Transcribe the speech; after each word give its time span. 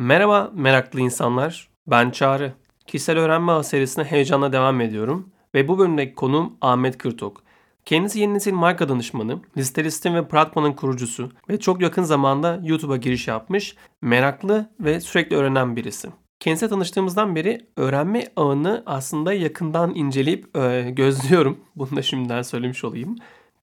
Merhaba 0.00 0.50
meraklı 0.54 1.00
insanlar. 1.00 1.68
Ben 1.86 2.10
Çağrı. 2.10 2.52
Kişisel 2.86 3.18
öğrenme 3.18 3.52
ağ 3.52 3.62
serisine 3.62 4.04
heyecanla 4.04 4.52
devam 4.52 4.80
ediyorum 4.80 5.30
ve 5.54 5.68
bu 5.68 5.78
bölümdeki 5.78 6.14
konuğum 6.14 6.56
Ahmet 6.60 6.98
Kırtok. 6.98 7.42
Kendisi 7.84 8.20
yeni 8.20 8.34
nesil 8.34 8.52
marka 8.52 8.88
danışmanı, 8.88 9.40
Listelistin 9.56 10.14
ve 10.14 10.28
Pratman'ın 10.28 10.72
kurucusu 10.72 11.30
ve 11.48 11.60
çok 11.60 11.82
yakın 11.82 12.02
zamanda 12.02 12.60
YouTube'a 12.62 12.96
giriş 12.96 13.28
yapmış, 13.28 13.76
meraklı 14.02 14.70
ve 14.80 15.00
sürekli 15.00 15.36
öğrenen 15.36 15.76
birisi. 15.76 16.08
Kendisiyle 16.40 16.70
tanıştığımızdan 16.70 17.36
beri 17.36 17.66
öğrenme 17.76 18.24
ağını 18.36 18.82
aslında 18.86 19.32
yakından 19.32 19.94
inceleyip 19.94 20.56
e, 20.56 20.90
gözlüyorum. 20.90 21.60
Bunu 21.76 21.96
da 21.96 22.02
şimdiden 22.02 22.42
söylemiş 22.42 22.84
olayım. 22.84 23.16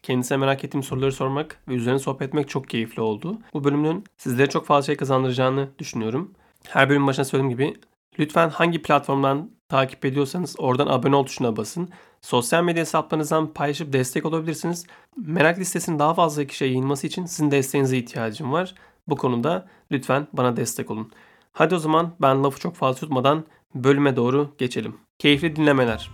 Kendisine 0.06 0.38
merak 0.38 0.64
ettiğim 0.64 0.84
soruları 0.84 1.12
sormak 1.12 1.58
ve 1.68 1.74
üzerine 1.74 2.00
sohbet 2.00 2.28
etmek 2.28 2.50
çok 2.50 2.70
keyifli 2.70 3.02
oldu. 3.02 3.38
Bu 3.54 3.64
bölümün 3.64 4.04
sizlere 4.18 4.50
çok 4.50 4.66
fazla 4.66 4.86
şey 4.86 4.98
kazandıracağını 4.98 5.70
düşünüyorum. 5.80 6.32
Her 6.68 6.89
bölüm 6.89 7.08
başına 7.08 7.26
söylediğim 7.26 7.58
gibi 7.58 7.74
lütfen 8.20 8.50
hangi 8.50 8.82
platformdan 8.82 9.52
takip 9.70 10.06
ediyorsanız 10.06 10.56
oradan 10.57 10.88
abone 10.88 11.15
ol 11.15 11.26
tuşuna 11.26 11.57
basın. 11.57 11.89
Sosyal 12.21 12.64
medya 12.64 12.82
hesaplarınızdan 12.82 13.54
paylaşıp 13.54 13.93
destek 13.93 14.26
olabilirsiniz. 14.26 14.86
Merak 15.18 15.60
listesinin 15.60 16.00
daha 16.00 16.14
fazla 16.14 16.46
kişiye 16.46 16.70
yayılması 16.70 17.07
için 17.07 17.26
sizin 17.26 17.51
desteğinize 17.51 17.98
ihtiyacım 17.98 18.51
var. 18.51 18.76
Bu 19.07 19.15
konuda 19.15 19.68
lütfen 19.92 20.28
bana 20.34 20.57
destek 20.57 20.92
olun. 20.92 21.12
Hadi 21.54 21.76
o 21.76 21.79
zaman 21.79 22.15
ben 22.21 22.43
lafı 22.43 22.60
çok 22.60 22.76
fazla 22.76 23.00
tutmadan 23.00 23.43
bölüme 23.76 24.15
doğru 24.15 24.50
geçelim. 24.57 24.96
Keyifli 25.20 25.56
dinlemeler. 25.56 26.12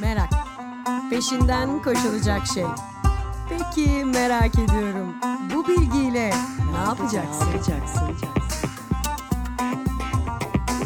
Merak. 0.00 0.30
Peşinden 1.10 1.82
koşulacak 1.82 2.46
şey. 2.46 2.64
Merak 4.20 4.58
ediyorum. 4.58 5.14
Bu 5.54 5.68
bilgiyle 5.68 6.30
ne 6.72 6.78
yapacaksın? 6.86 7.48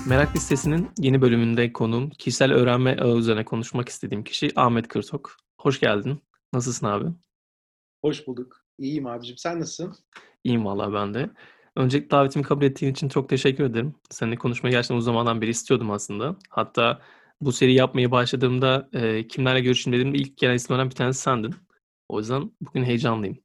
Merak 0.06 0.37
listesinin 0.37 0.91
yeni 0.98 1.23
bölümünde 1.23 1.73
konuğum 1.73 2.11
kişisel 2.11 2.52
öğrenme 2.52 2.97
ağı 3.00 3.17
üzerine 3.17 3.45
konuşmak 3.45 3.89
istediğim 3.89 4.25
kişi 4.25 4.50
Ahmet 4.56 4.89
Kırtok. 4.89 5.36
Hoş 5.58 5.81
geldin. 5.81 6.23
Nasılsın 6.53 6.86
abi? 6.86 7.05
Hoş 8.03 8.27
bulduk. 8.27 8.64
İyiyim 8.78 9.06
abicim. 9.06 9.39
Sen 9.39 9.61
nasılsın? 9.61 9.95
İyiyim 10.45 10.64
valla 10.64 10.92
ben 10.92 11.14
de. 11.14 11.30
Öncelikle 11.77 12.11
davetimi 12.11 12.45
kabul 12.45 12.64
ettiğin 12.64 12.92
için 12.92 13.08
çok 13.08 13.28
teşekkür 13.28 13.64
ederim. 13.64 13.95
Seninle 14.11 14.36
konuşmayı 14.36 14.75
gerçekten 14.75 14.97
uzun 14.97 15.12
zamandan 15.12 15.41
beri 15.41 15.51
istiyordum 15.51 15.91
aslında. 15.91 16.36
Hatta 16.51 17.01
bu 17.41 17.53
seri 17.53 17.75
yapmaya 17.75 18.11
başladığımda 18.11 18.89
e, 18.92 19.28
kimlerle 19.28 19.61
görüşeyim 19.61 19.98
dediğimde 19.98 20.19
ilk 20.19 20.36
gelen 20.36 20.55
isimlerden 20.55 20.91
bir 20.91 20.95
tanesi 20.95 21.20
sendin. 21.20 21.55
O 22.08 22.19
yüzden 22.19 22.50
bugün 22.60 22.84
heyecanlıyım. 22.84 23.38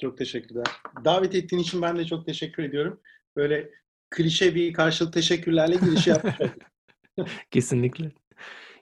Çok 0.00 0.18
teşekkürler. 0.18 0.66
Davet 1.04 1.34
ettiğin 1.34 1.62
için 1.62 1.82
ben 1.82 1.98
de 1.98 2.04
çok 2.04 2.26
teşekkür 2.26 2.62
ediyorum. 2.62 3.00
Böyle 3.36 3.70
klişe 4.10 4.54
bir 4.54 4.72
karşılık 4.72 5.12
teşekkürlerle 5.12 5.74
giriş 5.74 6.06
yapmış 6.06 6.34
Kesinlikle. 7.50 8.12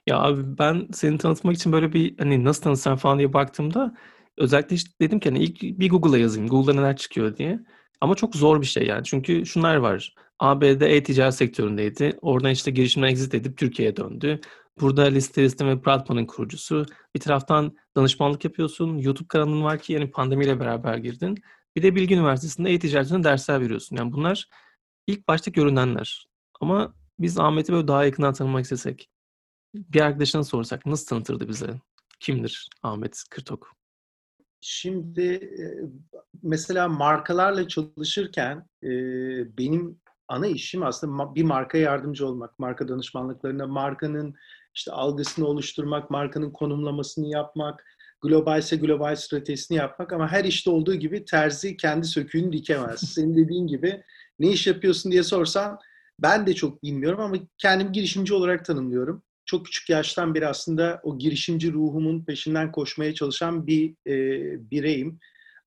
Ya 0.07 0.19
abi 0.19 0.57
ben 0.59 0.87
seni 0.93 1.17
tanıtmak 1.17 1.55
için 1.55 1.71
böyle 1.71 1.93
bir 1.93 2.17
hani 2.17 2.43
nasıl 2.43 2.63
tanıtsam 2.63 2.97
falan 2.97 3.17
diye 3.17 3.33
baktığımda 3.33 3.95
özellikle 4.37 4.75
işte 4.75 4.91
dedim 5.01 5.19
ki 5.19 5.29
hani 5.29 5.43
ilk 5.43 5.61
bir 5.61 5.89
Google'a 5.89 6.17
yazayım. 6.17 6.49
Google'da 6.49 6.73
neler 6.79 6.97
çıkıyor 6.97 7.37
diye. 7.37 7.59
Ama 8.01 8.15
çok 8.15 8.35
zor 8.35 8.61
bir 8.61 8.65
şey 8.65 8.87
yani. 8.87 9.03
Çünkü 9.03 9.45
şunlar 9.45 9.75
var. 9.75 10.15
ABD 10.39 10.81
e-ticaret 10.81 11.35
sektöründeydi. 11.35 12.17
Oradan 12.21 12.51
işte 12.51 12.71
girişimden 12.71 13.07
exit 13.07 13.33
edip 13.33 13.57
Türkiye'ye 13.57 13.95
döndü. 13.95 14.41
Burada 14.79 15.03
Listeristin 15.03 15.67
ve 15.67 15.81
Pratman'ın 15.81 16.25
kurucusu. 16.25 16.85
Bir 17.15 17.19
taraftan 17.19 17.77
danışmanlık 17.95 18.45
yapıyorsun. 18.45 18.97
YouTube 18.97 19.27
kanalın 19.27 19.63
var 19.63 19.79
ki 19.79 19.93
yani 19.93 20.11
pandemiyle 20.11 20.59
beraber 20.59 20.97
girdin. 20.97 21.37
Bir 21.75 21.83
de 21.83 21.95
Bilgi 21.95 22.15
Üniversitesi'nde 22.15 22.73
e-ticaretine 22.73 23.23
dersler 23.23 23.61
veriyorsun. 23.61 23.95
Yani 23.95 24.11
bunlar 24.11 24.49
ilk 25.07 25.27
başta 25.27 25.51
görünenler. 25.51 26.27
Ama 26.61 26.93
biz 27.19 27.39
Ahmet'i 27.39 27.73
böyle 27.73 27.87
daha 27.87 28.05
yakından 28.05 28.33
tanımak 28.33 28.63
istesek, 28.63 29.09
bir 29.75 30.01
arkadaşına 30.01 30.43
sorsak 30.43 30.85
nasıl 30.85 31.05
tanıtırdı 31.05 31.47
bize? 31.47 31.81
Kimdir 32.19 32.69
Ahmet 32.83 33.23
Kırtok? 33.29 33.71
Şimdi 34.61 35.51
mesela 36.43 36.87
markalarla 36.87 37.67
çalışırken 37.67 38.67
benim 39.57 40.01
ana 40.27 40.47
işim 40.47 40.83
aslında 40.83 41.35
bir 41.35 41.43
marka 41.43 41.77
yardımcı 41.77 42.27
olmak. 42.27 42.59
Marka 42.59 42.87
danışmanlıklarında 42.87 43.67
markanın 43.67 44.35
işte 44.75 44.91
algısını 44.91 45.47
oluşturmak, 45.47 46.09
markanın 46.09 46.51
konumlamasını 46.51 47.27
yapmak, 47.27 47.85
globalse 48.21 48.75
global 48.75 49.15
stratejisini 49.15 49.77
yapmak 49.77 50.13
ama 50.13 50.31
her 50.31 50.45
işte 50.45 50.69
olduğu 50.69 50.95
gibi 50.95 51.25
terzi 51.25 51.77
kendi 51.77 52.07
söküğünü 52.07 52.53
dikemez. 52.53 52.99
Senin 53.13 53.37
dediğin 53.37 53.67
gibi 53.67 54.03
ne 54.39 54.51
iş 54.51 54.67
yapıyorsun 54.67 55.11
diye 55.11 55.23
sorsan 55.23 55.79
ben 56.19 56.47
de 56.47 56.53
çok 56.53 56.83
bilmiyorum 56.83 57.19
ama 57.19 57.37
kendimi 57.57 57.91
girişimci 57.91 58.33
olarak 58.33 58.65
tanımlıyorum. 58.65 59.23
Çok 59.45 59.65
küçük 59.65 59.89
yaştan 59.89 60.35
beri 60.35 60.47
aslında 60.47 60.99
o 61.03 61.17
girişimci 61.17 61.73
ruhumun 61.73 62.25
peşinden 62.25 62.71
koşmaya 62.71 63.13
çalışan 63.13 63.67
bir 63.67 63.95
e, 64.07 64.13
bireyim. 64.71 65.19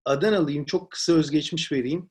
Adanalıyım, 0.05 0.65
çok 0.65 0.91
kısa 0.91 1.13
özgeçmiş 1.13 1.73
vereyim. 1.73 2.11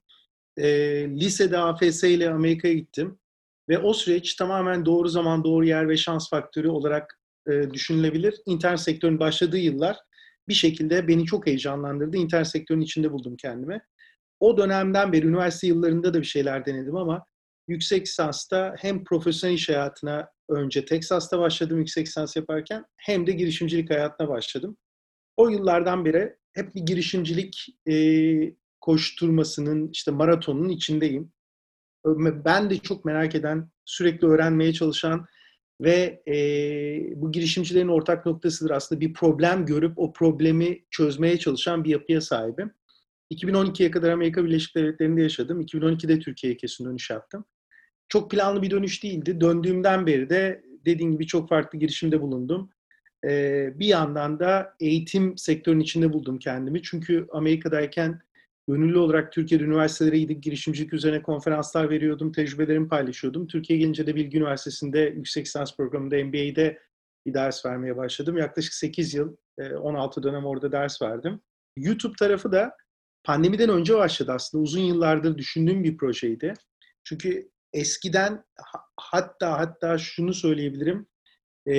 E, 0.58 0.68
lisede 1.10 1.58
AFS 1.58 2.04
ile 2.04 2.30
Amerika'ya 2.30 2.74
gittim. 2.74 3.20
Ve 3.70 3.78
o 3.78 3.94
süreç 3.94 4.36
tamamen 4.36 4.86
doğru 4.86 5.10
zaman, 5.10 5.44
doğru 5.44 5.66
yer 5.66 5.90
ve 5.90 5.98
şans 5.98 6.30
faktörü 6.30 6.68
olarak 6.68 7.20
e, 7.48 7.72
düşünülebilir. 7.74 8.36
İnternet 8.46 8.80
sektörünün 8.80 9.20
başladığı 9.20 9.58
yıllar 9.58 9.98
bir 10.48 10.54
şekilde 10.54 11.08
beni 11.08 11.26
çok 11.26 11.48
heyecanlandırdı. 11.48 12.18
İnternet 12.18 12.48
sektörünün 12.48 12.84
içinde 12.84 13.12
buldum 13.12 13.36
kendimi. 13.36 13.82
O 14.40 14.58
dönemden 14.58 15.14
beri 15.14 15.28
üniversite 15.28 15.68
yıllarında 15.68 16.14
da 16.14 16.20
bir 16.20 16.26
şeyler 16.26 16.66
denedim 16.66 16.96
ama 16.96 17.26
yüksek 17.68 18.08
lisansta 18.08 18.76
hem 18.80 19.04
profesyonel 19.04 19.56
iş 19.56 19.70
hayatına 19.70 20.30
önce 20.50 20.86
Texas'ta 20.86 21.40
başladım 21.40 21.80
yüksek 21.80 22.08
lisans 22.08 22.36
yaparken 22.36 22.86
hem 22.98 23.28
de 23.28 23.32
girişimcilik 23.32 23.90
hayatına 23.90 24.30
başladım. 24.30 24.78
O 25.38 25.50
yıllardan 25.50 26.06
beri 26.06 26.36
hep 26.54 26.76
bir 26.76 26.82
girişimcilik 26.82 27.68
e, 27.90 27.96
koşturmasının, 28.82 29.90
işte 29.94 30.12
maratonun 30.12 30.70
içindeyim. 30.70 31.33
Ben 32.46 32.70
de 32.70 32.78
çok 32.78 33.06
merak 33.06 33.36
eden, 33.36 33.70
sürekli 33.86 34.28
öğrenmeye 34.28 34.74
çalışan 34.74 35.26
ve 35.82 36.24
e, 36.28 36.36
bu 37.16 37.32
girişimcilerin 37.32 37.88
ortak 37.88 38.26
noktasıdır 38.26 38.72
aslında 38.72 39.02
bir 39.02 39.14
problem 39.14 39.66
görüp 39.66 40.00
o 40.00 40.14
problemi 40.14 40.86
çözmeye 40.92 41.40
çalışan 41.40 41.84
bir 41.84 41.90
yapıya 41.90 42.22
sahibim. 42.22 42.72
2012'ye 43.32 43.92
kadar 43.92 44.10
Amerika 44.10 44.46
Birleşik 44.46 44.76
Devletleri'nde 44.76 45.22
yaşadım. 45.22 45.62
2012'de 45.62 46.20
Türkiye'ye 46.20 46.58
kesin 46.58 46.86
dönüş 46.86 47.10
yaptım. 47.10 47.46
Çok 48.10 48.32
planlı 48.32 48.62
bir 48.62 48.72
dönüş 48.72 49.04
değildi. 49.04 49.42
Döndüğümden 49.42 50.08
beri 50.08 50.30
de 50.30 50.64
dediğim 50.86 51.12
gibi 51.12 51.28
çok 51.28 51.50
farklı 51.50 51.80
girişimde 51.80 52.22
bulundum. 52.22 52.70
Ee, 53.26 53.74
bir 53.80 53.86
yandan 53.86 54.40
da 54.40 54.76
eğitim 54.80 55.38
sektörünün 55.38 55.82
içinde 55.82 56.14
buldum 56.14 56.40
kendimi. 56.40 56.82
Çünkü 56.82 57.28
Amerika'dayken 57.32 58.22
gönüllü 58.68 58.98
olarak 58.98 59.32
Türkiye'de 59.32 59.64
üniversitelere 59.64 60.20
gidip 60.20 60.44
girişimcilik 60.44 60.94
üzerine 60.94 61.22
konferanslar 61.22 61.90
veriyordum, 61.90 62.32
tecrübelerimi 62.32 62.88
paylaşıyordum. 62.88 63.48
Türkiye 63.48 63.80
gelince 63.80 64.08
de 64.08 64.16
Bilgi 64.16 64.38
Üniversitesi'nde 64.38 65.00
yüksek 65.00 65.46
lisans 65.46 65.78
programında 65.78 66.26
MBA'de 66.26 66.80
bir 67.26 67.34
ders 67.34 67.66
vermeye 67.66 67.98
başladım. 67.98 68.38
Yaklaşık 68.38 68.74
8 68.74 69.14
yıl, 69.14 69.36
16 69.82 70.20
e, 70.20 70.24
dönem 70.24 70.46
orada 70.46 70.72
ders 70.72 71.02
verdim. 71.02 71.42
YouTube 71.78 72.14
tarafı 72.20 72.52
da 72.52 72.78
pandemiden 73.24 73.70
önce 73.70 73.96
başladı 73.96 74.32
aslında. 74.32 74.64
Uzun 74.64 74.82
yıllardır 74.82 75.38
düşündüğüm 75.38 75.84
bir 75.84 75.98
projeydi. 75.98 76.54
Çünkü 77.04 77.50
eskiden 77.74 78.46
hatta 78.98 79.60
hatta 79.60 79.98
şunu 79.98 80.34
söyleyebilirim. 80.34 81.08
E, 81.68 81.76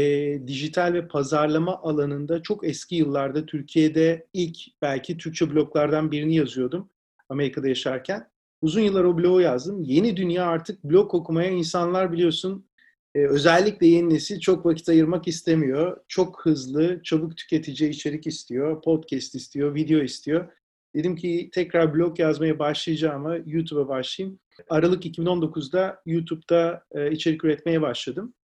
dijital 0.46 0.92
ve 0.92 1.08
pazarlama 1.08 1.82
alanında 1.82 2.42
çok 2.42 2.68
eski 2.68 2.94
yıllarda 2.94 3.46
Türkiye'de 3.46 4.26
ilk 4.32 4.56
belki 4.82 5.18
Türkçe 5.18 5.54
bloglardan 5.54 6.10
birini 6.10 6.36
yazıyordum 6.36 6.90
Amerika'da 7.28 7.68
yaşarken. 7.68 8.30
Uzun 8.62 8.80
yıllar 8.80 9.04
o 9.04 9.18
blogu 9.18 9.40
yazdım. 9.40 9.82
Yeni 9.82 10.16
dünya 10.16 10.46
artık 10.46 10.84
blog 10.84 11.14
okumaya 11.14 11.50
insanlar 11.50 12.12
biliyorsun 12.12 12.66
e, 13.14 13.26
özellikle 13.26 13.86
yeni 13.86 14.14
nesil 14.14 14.40
çok 14.40 14.66
vakit 14.66 14.88
ayırmak 14.88 15.28
istemiyor. 15.28 15.96
Çok 16.08 16.46
hızlı, 16.46 17.02
çabuk 17.02 17.36
tüketici 17.36 17.90
içerik 17.90 18.26
istiyor, 18.26 18.82
podcast 18.82 19.34
istiyor, 19.34 19.74
video 19.74 20.00
istiyor. 20.00 20.48
Dedim 20.94 21.16
ki 21.16 21.50
tekrar 21.52 21.94
blog 21.94 22.20
yazmaya 22.20 22.58
başlayacağım 22.58 23.26
ama 23.26 23.36
YouTube'a 23.46 23.88
başlayayım. 23.88 24.38
Aralık 24.68 25.06
2019'da 25.06 26.02
YouTube'da 26.06 26.84
e, 26.92 27.10
içerik 27.10 27.44
üretmeye 27.44 27.82
başladım. 27.82 28.34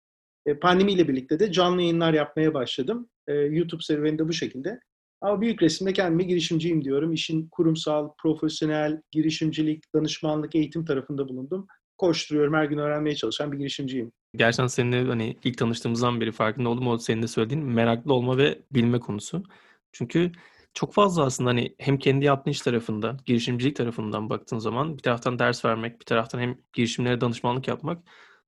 E, 0.46 0.58
pandemiyle 0.58 1.08
birlikte 1.08 1.38
de 1.38 1.52
canlı 1.52 1.80
yayınlar 1.82 2.14
yapmaya 2.14 2.54
başladım. 2.54 3.08
E, 3.28 3.32
YouTube 3.32 3.82
serüveni 3.82 4.18
bu 4.18 4.32
şekilde. 4.32 4.80
Ama 5.20 5.40
büyük 5.40 5.62
resimde 5.62 5.92
kendime 5.92 6.22
girişimciyim 6.22 6.84
diyorum. 6.84 7.12
İşin 7.12 7.48
kurumsal, 7.48 8.10
profesyonel, 8.22 9.02
girişimcilik, 9.10 9.94
danışmanlık, 9.94 10.54
eğitim 10.54 10.84
tarafında 10.84 11.28
bulundum. 11.28 11.66
Koşturuyorum, 11.98 12.54
her 12.54 12.64
gün 12.64 12.78
öğrenmeye 12.78 13.16
çalışan 13.16 13.52
bir 13.52 13.58
girişimciyim. 13.58 14.12
Gerçekten 14.36 14.66
seninle 14.66 15.04
hani 15.04 15.36
ilk 15.44 15.58
tanıştığımızdan 15.58 16.20
beri 16.20 16.32
farkında 16.32 16.68
oldum. 16.68 16.86
O 16.86 16.98
senin 16.98 17.22
de 17.22 17.28
söylediğin 17.28 17.64
meraklı 17.64 18.14
olma 18.14 18.38
ve 18.38 18.58
bilme 18.72 19.00
konusu. 19.00 19.42
Çünkü 19.92 20.32
Çok 20.74 20.94
fazla 20.94 21.24
aslında 21.24 21.50
hani 21.50 21.74
hem 21.78 21.98
kendi 21.98 22.24
yaptığın 22.24 22.50
iş 22.50 22.60
tarafında, 22.60 23.16
girişimcilik 23.26 23.76
tarafından 23.76 24.30
baktığın 24.30 24.58
zaman 24.58 24.96
bir 24.96 25.02
taraftan 25.02 25.38
ders 25.38 25.64
vermek, 25.64 26.00
bir 26.00 26.04
taraftan 26.04 26.38
hem 26.40 26.58
girişimlere 26.72 27.20
danışmanlık 27.20 27.68
yapmak 27.68 27.98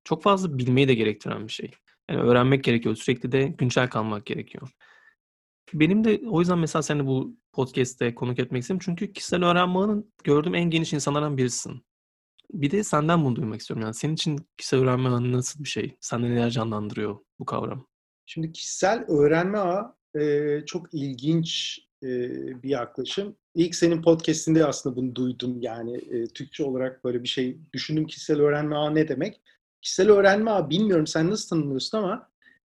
çok 0.04 0.22
fazla 0.22 0.58
bilmeyi 0.58 0.88
de 0.88 0.94
gerektiren 0.94 1.46
bir 1.46 1.52
şey. 1.52 1.70
Yani 2.10 2.22
öğrenmek 2.22 2.64
gerekiyor. 2.64 2.96
Sürekli 2.96 3.32
de 3.32 3.54
güncel 3.58 3.90
kalmak 3.90 4.26
gerekiyor. 4.26 4.68
Benim 5.74 6.04
de 6.04 6.22
o 6.26 6.40
yüzden 6.40 6.58
mesela 6.58 6.82
seni 6.82 7.06
bu 7.06 7.36
podcast'te 7.52 8.14
konuk 8.14 8.38
etmek 8.38 8.62
istedim. 8.62 8.80
Çünkü 8.84 9.12
kişisel 9.12 9.44
öğrenme 9.44 9.78
ağının 9.78 10.12
gördüğüm 10.24 10.54
en 10.54 10.70
geniş 10.70 10.92
insanlardan 10.92 11.36
birisin. 11.36 11.82
Bir 12.52 12.70
de 12.70 12.84
senden 12.84 13.24
bunu 13.24 13.36
duymak 13.36 13.60
istiyorum. 13.60 13.82
Yani 13.82 13.94
senin 13.94 14.14
için 14.14 14.46
kişisel 14.56 14.80
öğrenme 14.80 15.08
ağı 15.08 15.32
nasıl 15.32 15.64
bir 15.64 15.68
şey? 15.68 15.96
Sende 16.00 16.30
neler 16.30 16.50
canlandırıyor 16.50 17.18
bu 17.38 17.44
kavram? 17.44 17.86
Şimdi 18.26 18.52
kişisel 18.52 19.04
öğrenme 19.08 19.58
ağı 19.58 19.94
e, 20.20 20.60
çok 20.66 20.94
ilginç 20.94 21.80
e, 22.02 22.08
bir 22.62 22.68
yaklaşım. 22.68 23.36
İlk 23.54 23.74
senin 23.74 24.02
podcast'inde 24.02 24.66
aslında 24.66 24.96
bunu 24.96 25.14
duydum. 25.14 25.60
Yani 25.60 25.96
e, 25.96 26.26
Türkçe 26.26 26.64
olarak 26.64 27.04
böyle 27.04 27.22
bir 27.22 27.28
şey 27.28 27.58
düşündüm. 27.72 28.06
Kişisel 28.06 28.40
öğrenme 28.40 28.76
ağı 28.76 28.94
ne 28.94 29.08
demek? 29.08 29.40
Kişisel 29.82 30.10
öğrenme 30.10 30.50
ağı 30.50 30.70
bilmiyorum 30.70 31.06
sen 31.06 31.30
nasıl 31.30 31.48
tanımlıyorsun 31.48 31.98
ama 31.98 32.28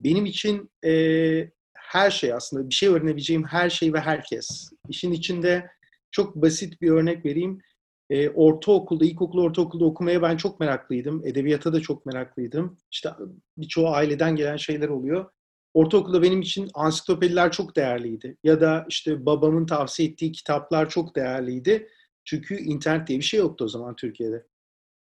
benim 0.01 0.25
için 0.25 0.71
e, 0.85 1.51
her 1.77 2.11
şey 2.11 2.33
aslında 2.33 2.69
bir 2.69 2.73
şey 2.73 2.89
öğrenebileceğim 2.89 3.43
her 3.43 3.69
şey 3.69 3.93
ve 3.93 3.99
herkes. 3.99 4.69
İşin 4.89 5.11
içinde 5.11 5.71
çok 6.11 6.35
basit 6.35 6.81
bir 6.81 6.91
örnek 6.91 7.25
vereyim. 7.25 7.61
E, 8.09 8.29
ortaokulda, 8.29 9.05
ilkokul, 9.05 9.39
ortaokulda 9.39 9.85
okumaya 9.85 10.21
ben 10.21 10.37
çok 10.37 10.59
meraklıydım. 10.59 11.27
Edebiyata 11.27 11.73
da 11.73 11.79
çok 11.81 12.05
meraklıydım. 12.05 12.77
İşte 12.91 13.09
birçoğu 13.57 13.87
aileden 13.87 14.35
gelen 14.35 14.57
şeyler 14.57 14.89
oluyor. 14.89 15.31
Ortaokulda 15.73 16.21
benim 16.21 16.41
için 16.41 16.69
ansiklopediler 16.73 17.51
çok 17.51 17.75
değerliydi. 17.75 18.37
Ya 18.43 18.61
da 18.61 18.85
işte 18.89 19.25
babamın 19.25 19.65
tavsiye 19.65 20.09
ettiği 20.09 20.31
kitaplar 20.31 20.89
çok 20.89 21.15
değerliydi. 21.15 21.87
Çünkü 22.25 22.55
internet 22.55 23.07
diye 23.07 23.19
bir 23.19 23.23
şey 23.23 23.39
yoktu 23.39 23.65
o 23.65 23.67
zaman 23.67 23.95
Türkiye'de. 23.95 24.45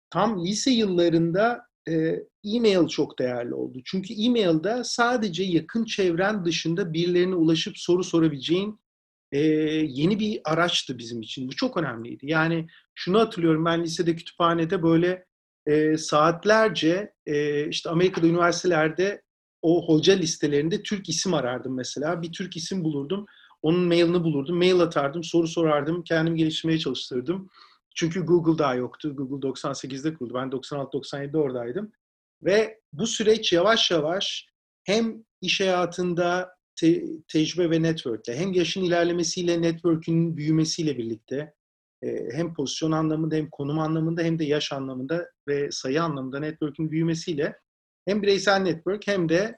Tam 0.10 0.46
lise 0.46 0.72
yıllarında 0.72 1.69
e-mail 2.44 2.88
çok 2.88 3.20
değerli 3.20 3.54
oldu. 3.54 3.80
Çünkü 3.86 4.14
e-mail'da 4.14 4.84
sadece 4.84 5.44
yakın 5.44 5.86
çevren 5.86 6.46
dışında 6.46 6.94
birilerine 6.94 7.36
ulaşıp 7.36 7.78
soru 7.78 8.04
sorabileceğin 8.04 8.80
e, 9.32 9.40
yeni 9.90 10.20
bir 10.20 10.42
araçtı 10.46 10.98
bizim 10.98 11.22
için. 11.22 11.48
Bu 11.48 11.56
çok 11.56 11.78
önemliydi. 11.78 12.26
Yani 12.30 12.68
şunu 12.96 13.20
hatırlıyorum 13.20 13.66
ben 13.66 13.84
lisede 13.84 14.16
kütüphanede 14.16 14.84
böyle 14.84 15.26
e, 15.66 15.98
saatlerce 15.98 17.14
e, 17.26 17.68
işte 17.70 17.90
Amerika'da 17.90 18.28
üniversitelerde 18.28 19.22
o 19.62 19.88
hoca 19.88 20.14
listelerinde 20.14 20.84
Türk 20.84 21.10
isim 21.10 21.34
arardım 21.34 21.76
mesela. 21.76 22.22
Bir 22.22 22.32
Türk 22.32 22.58
isim 22.58 22.84
bulurdum. 22.84 23.26
Onun 23.62 23.88
mailini 23.88 24.24
bulurdum. 24.24 24.58
Mail 24.58 24.80
atardım, 24.80 25.24
soru 25.24 25.48
sorardım. 25.48 26.04
Kendimi 26.04 26.38
geliştirmeye 26.38 26.80
çalıştırdım. 26.80 27.50
Çünkü 27.96 28.26
Google 28.26 28.58
daha 28.58 28.76
yoktu. 28.76 29.16
Google 29.16 29.48
98'de 29.48 30.14
kuruldu. 30.14 30.34
Ben 30.34 30.48
96-97'de 30.48 31.38
oradaydım. 31.38 31.92
Ve 32.44 32.80
bu 32.94 33.08
süreç 33.08 33.54
yavaş 33.54 33.92
yavaş 33.92 34.48
hem 34.84 35.24
iş 35.42 35.60
hayatında 35.62 36.50
te- 36.80 37.04
tecrübe 37.28 37.70
ve 37.70 37.82
networkle 37.82 38.38
hem 38.38 38.54
yaşın 38.54 38.84
ilerlemesiyle 38.84 39.62
network'ün 39.62 40.38
büyümesiyle 40.38 40.98
birlikte 40.98 41.54
e, 42.04 42.30
hem 42.34 42.54
pozisyon 42.54 42.92
anlamında 42.92 43.36
hem 43.36 43.50
konum 43.50 43.80
anlamında 43.80 44.22
hem 44.22 44.40
de 44.40 44.46
yaş 44.46 44.72
anlamında 44.72 45.30
ve 45.48 45.72
sayı 45.72 46.04
anlamında 46.04 46.40
network'ün 46.40 46.92
büyümesiyle 46.92 47.56
hem 48.06 48.22
bireysel 48.22 48.60
network 48.60 49.08
hem 49.08 49.30
de 49.30 49.58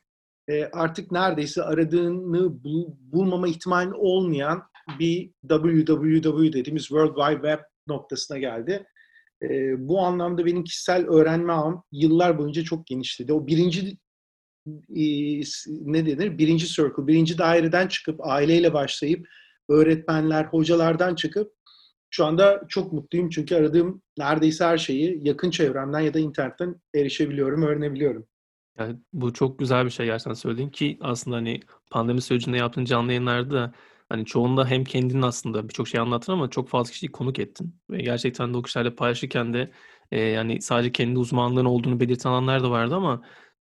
e, 0.49 0.65
artık 0.65 1.11
neredeyse 1.11 1.63
aradığını 1.63 2.63
bul, 2.63 2.85
bulmama 2.99 3.47
ihtimali 3.47 3.93
olmayan 3.93 4.63
bir 4.99 5.31
www 5.49 6.53
dediğimiz 6.53 6.83
World 6.83 7.15
Wide 7.15 7.47
Web 7.47 7.70
noktasına 7.87 8.37
geldi. 8.37 8.85
E, 9.43 9.47
bu 9.87 9.99
anlamda 9.99 10.45
benim 10.45 10.63
kişisel 10.63 11.05
öğrenme 11.05 11.53
ağım 11.53 11.83
yıllar 11.91 12.37
boyunca 12.37 12.63
çok 12.63 12.87
genişledi. 12.87 13.33
O 13.33 13.47
birinci 13.47 13.97
e, 14.95 15.05
ne 15.69 16.05
denir? 16.05 16.37
Birinci 16.37 16.67
circle, 16.67 17.07
birinci 17.07 17.37
daireden 17.37 17.87
çıkıp 17.87 18.19
aileyle 18.27 18.73
başlayıp 18.73 19.27
öğretmenler, 19.69 20.45
hocalardan 20.45 21.15
çıkıp 21.15 21.53
şu 22.09 22.25
anda 22.25 22.61
çok 22.67 22.93
mutluyum 22.93 23.29
çünkü 23.29 23.55
aradığım 23.55 24.01
neredeyse 24.17 24.65
her 24.65 24.77
şeyi 24.77 25.27
yakın 25.27 25.51
çevremden 25.51 25.99
ya 25.99 26.13
da 26.13 26.19
internetten 26.19 26.81
erişebiliyorum, 26.95 27.63
öğrenebiliyorum. 27.63 28.27
Yani 28.79 28.99
bu 29.13 29.33
çok 29.33 29.59
güzel 29.59 29.85
bir 29.85 29.89
şey 29.89 30.05
gerçekten 30.05 30.33
söylediğin 30.33 30.69
ki 30.69 30.97
aslında 31.01 31.37
hani 31.37 31.59
pandemi 31.91 32.21
sürecinde 32.21 32.57
yaptığın 32.57 32.85
canlı 32.85 33.11
yayınlarda 33.11 33.53
da 33.55 33.73
hani 34.11 34.25
çoğunda 34.25 34.67
hem 34.67 34.83
kendinin 34.83 35.21
aslında 35.21 35.69
birçok 35.69 35.87
şey 35.87 35.99
anlattın 35.99 36.33
ama 36.33 36.49
çok 36.49 36.69
fazla 36.69 36.91
kişiyi 36.91 37.11
konuk 37.11 37.39
ettin. 37.39 37.75
Ve 37.89 38.01
gerçekten 38.01 38.53
de 38.53 38.57
o 38.57 38.61
kişilerle 38.61 38.95
paylaşırken 38.95 39.53
de 39.53 39.71
e, 40.11 40.19
yani 40.21 40.61
sadece 40.61 40.91
kendi 40.91 41.19
uzmanlığın 41.19 41.65
olduğunu 41.65 41.99
belirten 41.99 42.29
alanlar 42.29 42.63
da 42.63 42.71
vardı 42.71 42.95
ama 42.95 43.21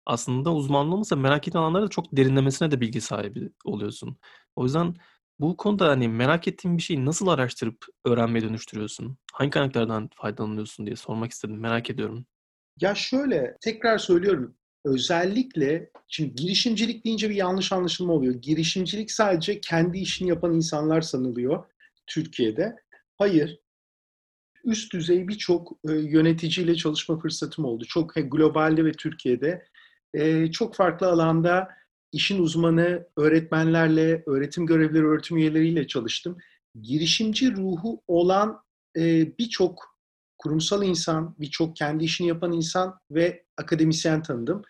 aslında 0.07 0.55
uzmanlığımızda 0.55 1.17
merak 1.17 1.49
eden 1.49 1.59
alanlarda 1.59 1.89
çok 1.89 2.17
derinlemesine 2.17 2.71
de 2.71 2.81
bilgi 2.81 3.01
sahibi 3.01 3.51
oluyorsun. 3.65 4.19
O 4.57 4.65
yüzden 4.65 4.95
bu 5.41 5.57
konuda 5.57 5.89
hani 5.89 6.09
merak 6.09 6.49
ettiğin 6.49 6.77
bir 6.77 6.83
şeyi 6.83 7.05
nasıl 7.05 7.27
araştırıp 7.27 7.87
öğrenmeye 8.05 8.43
dönüştürüyorsun? 8.43 9.19
Hangi 9.33 9.51
kaynaklardan 9.51 10.11
faydalanıyorsun 10.15 10.87
diye 10.87 10.97
sormak 10.97 11.31
istedim. 11.33 11.61
Merak 11.61 11.91
ediyorum. 11.91 12.27
Ya 12.81 12.95
şöyle 12.95 13.57
tekrar 13.61 13.99
söylüyorum 13.99 14.55
özellikle 14.87 15.91
şimdi 16.09 16.35
girişimcilik 16.35 17.05
deyince 17.05 17.31
bir 17.31 17.35
yanlış 17.35 17.73
anlaşılma 17.73 18.13
oluyor. 18.13 18.35
Girişimcilik 18.35 19.11
sadece 19.11 19.61
kendi 19.61 19.99
işini 19.99 20.29
yapan 20.29 20.55
insanlar 20.55 21.01
sanılıyor 21.01 21.65
Türkiye'de. 22.07 22.77
Hayır. 23.19 23.61
Üst 24.65 24.93
düzey 24.93 25.29
birçok 25.29 25.73
e, 25.89 25.93
yöneticiyle 25.93 26.75
çalışma 26.75 27.19
fırsatım 27.19 27.65
oldu. 27.65 27.85
Çok 27.85 28.15
globalde 28.15 28.85
ve 28.85 28.93
Türkiye'de 28.93 29.67
e, 30.15 30.51
çok 30.51 30.75
farklı 30.75 31.07
alanda 31.07 31.69
işin 32.13 32.39
uzmanı 32.39 33.07
öğretmenlerle, 33.17 34.23
öğretim 34.27 34.67
görevlileri, 34.67 35.07
öğretim 35.07 35.37
üyeleriyle 35.37 35.87
çalıştım. 35.87 36.39
Girişimci 36.83 37.57
ruhu 37.57 38.03
olan 38.09 38.63
e, 38.97 39.03
birçok 39.39 39.97
kurumsal 40.39 40.83
insan, 40.83 41.37
birçok 41.39 41.77
kendi 41.77 42.05
işini 42.05 42.29
yapan 42.29 42.53
insan 42.53 43.01
ve 43.11 43.45
akademisyen 43.57 44.23
tanıdım. 44.23 44.63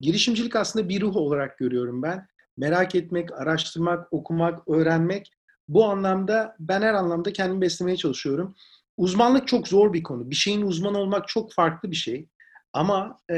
Girişimcilik 0.00 0.56
aslında 0.56 0.88
bir 0.88 1.00
ruh 1.00 1.16
olarak 1.16 1.58
görüyorum 1.58 2.02
ben. 2.02 2.26
Merak 2.56 2.94
etmek, 2.94 3.32
araştırmak, 3.32 4.12
okumak, 4.12 4.68
öğrenmek. 4.68 5.32
Bu 5.68 5.84
anlamda 5.84 6.56
ben 6.60 6.82
her 6.82 6.94
anlamda 6.94 7.32
kendimi 7.32 7.60
beslemeye 7.60 7.96
çalışıyorum. 7.96 8.54
Uzmanlık 8.96 9.48
çok 9.48 9.68
zor 9.68 9.92
bir 9.92 10.02
konu. 10.02 10.30
Bir 10.30 10.34
şeyin 10.34 10.62
uzman 10.62 10.94
olmak 10.94 11.28
çok 11.28 11.52
farklı 11.52 11.90
bir 11.90 11.96
şey. 11.96 12.28
Ama 12.72 13.20
e, 13.30 13.36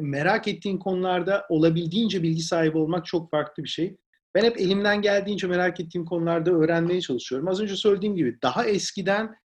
merak 0.00 0.48
ettiğin 0.48 0.78
konularda 0.78 1.46
olabildiğince 1.48 2.22
bilgi 2.22 2.42
sahibi 2.42 2.78
olmak 2.78 3.06
çok 3.06 3.30
farklı 3.30 3.64
bir 3.64 3.68
şey. 3.68 3.96
Ben 4.34 4.44
hep 4.44 4.60
elimden 4.60 5.02
geldiğince 5.02 5.46
merak 5.46 5.80
ettiğim 5.80 6.04
konularda 6.04 6.50
öğrenmeye 6.50 7.00
çalışıyorum. 7.00 7.48
Az 7.48 7.60
önce 7.60 7.76
söylediğim 7.76 8.16
gibi 8.16 8.38
daha 8.42 8.64
eskiden 8.64 9.36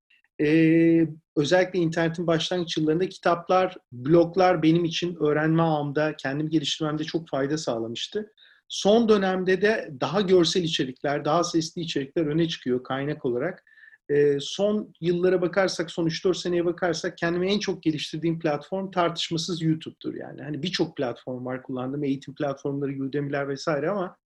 e, 0.42 1.08
özellikle 1.36 1.80
internetin 1.80 2.28
başlangıç 2.28 2.78
yıllarında 2.78 3.10
kitaplar, 3.10 3.78
bloglar 3.92 4.64
benim 4.64 4.86
için 4.86 5.16
öğrenme 5.16 5.64
ağımda, 5.64 6.16
kendimi 6.16 6.50
geliştirmemde 6.50 7.04
çok 7.04 7.30
fayda 7.30 7.58
sağlamıştı. 7.58 8.34
Son 8.70 9.10
dönemde 9.10 9.62
de 9.62 9.94
daha 10.02 10.22
görsel 10.22 10.64
içerikler, 10.64 11.26
daha 11.26 11.44
sesli 11.44 11.82
içerikler 11.82 12.26
öne 12.26 12.48
çıkıyor 12.48 12.84
kaynak 12.84 13.26
olarak. 13.26 13.64
E, 14.10 14.38
son 14.40 14.94
yıllara 15.02 15.42
bakarsak, 15.42 15.92
son 15.92 16.08
3-4 16.08 16.36
seneye 16.36 16.66
bakarsak 16.66 17.18
kendimi 17.18 17.52
en 17.52 17.60
çok 17.60 17.84
geliştirdiğim 17.84 18.40
platform 18.40 18.92
tartışmasız 18.92 19.62
YouTube'dur 19.62 20.14
yani. 20.16 20.42
Hani 20.42 20.64
birçok 20.64 20.98
platform 20.98 21.46
var 21.46 21.64
kullandığım, 21.64 22.04
eğitim 22.04 22.36
platformları, 22.36 23.04
Udemy'ler 23.04 23.48
vesaire 23.48 23.90
ama 23.90 24.18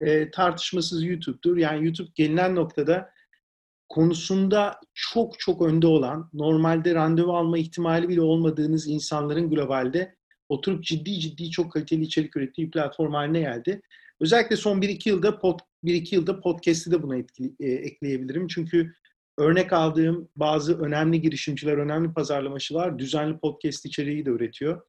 e, 0.00 0.30
tartışmasız 0.30 1.04
YouTube'dur. 1.04 1.56
Yani 1.56 1.84
YouTube 1.84 2.10
gelinen 2.14 2.54
noktada 2.54 3.10
konusunda 3.92 4.80
çok 4.94 5.38
çok 5.38 5.62
önde 5.62 5.86
olan, 5.86 6.30
normalde 6.32 6.94
randevu 6.94 7.36
alma 7.36 7.58
ihtimali 7.58 8.08
bile 8.08 8.20
olmadığınız 8.20 8.88
insanların 8.88 9.50
globalde 9.50 10.16
oturup 10.48 10.84
ciddi 10.84 11.20
ciddi 11.20 11.50
çok 11.50 11.72
kaliteli 11.72 12.02
içerik 12.02 12.36
ürettiği 12.36 12.70
platform 12.70 13.12
haline 13.12 13.40
geldi. 13.40 13.82
Özellikle 14.20 14.56
son 14.56 14.80
1-2 14.80 15.08
yılda 15.08 15.38
pod, 15.38 15.58
1-2 15.84 16.14
yılda 16.14 16.40
podcast'i 16.40 16.90
de 16.90 17.02
buna 17.02 17.16
etkili, 17.16 17.52
e, 17.60 17.66
ekleyebilirim. 17.70 18.48
Çünkü 18.48 18.92
örnek 19.38 19.72
aldığım 19.72 20.28
bazı 20.36 20.80
önemli 20.80 21.20
girişimciler, 21.20 21.78
önemli 21.78 22.12
pazarlamacılar 22.12 22.98
düzenli 22.98 23.38
podcast 23.38 23.86
içeriği 23.86 24.26
de 24.26 24.30
üretiyor. 24.30 24.82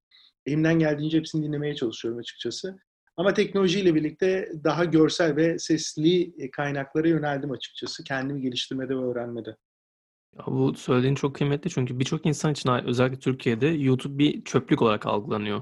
Elimden 0.45 0.79
geldiğince 0.79 1.17
hepsini 1.17 1.45
dinlemeye 1.45 1.75
çalışıyorum 1.75 2.19
açıkçası. 2.19 2.77
Ama 3.17 3.33
teknolojiyle 3.33 3.95
birlikte 3.95 4.51
daha 4.63 4.85
görsel 4.85 5.35
ve 5.35 5.59
sesli 5.59 6.33
e, 6.43 6.51
kaynaklara 6.51 7.07
yöneldim 7.07 7.51
açıkçası. 7.51 8.03
Kendimi 8.03 8.41
geliştirmede 8.41 8.95
ve 8.95 9.01
öğrenmede. 9.01 9.55
Ya 10.37 10.45
bu 10.47 10.73
söylediğin 10.75 11.15
çok 11.15 11.35
kıymetli 11.35 11.69
çünkü 11.69 11.99
birçok 11.99 12.25
insan 12.25 12.51
için 12.51 12.69
özellikle 12.69 13.19
Türkiye'de 13.19 13.67
YouTube 13.67 14.17
bir 14.17 14.43
çöplük 14.43 14.81
olarak 14.81 15.05
algılanıyor. 15.05 15.61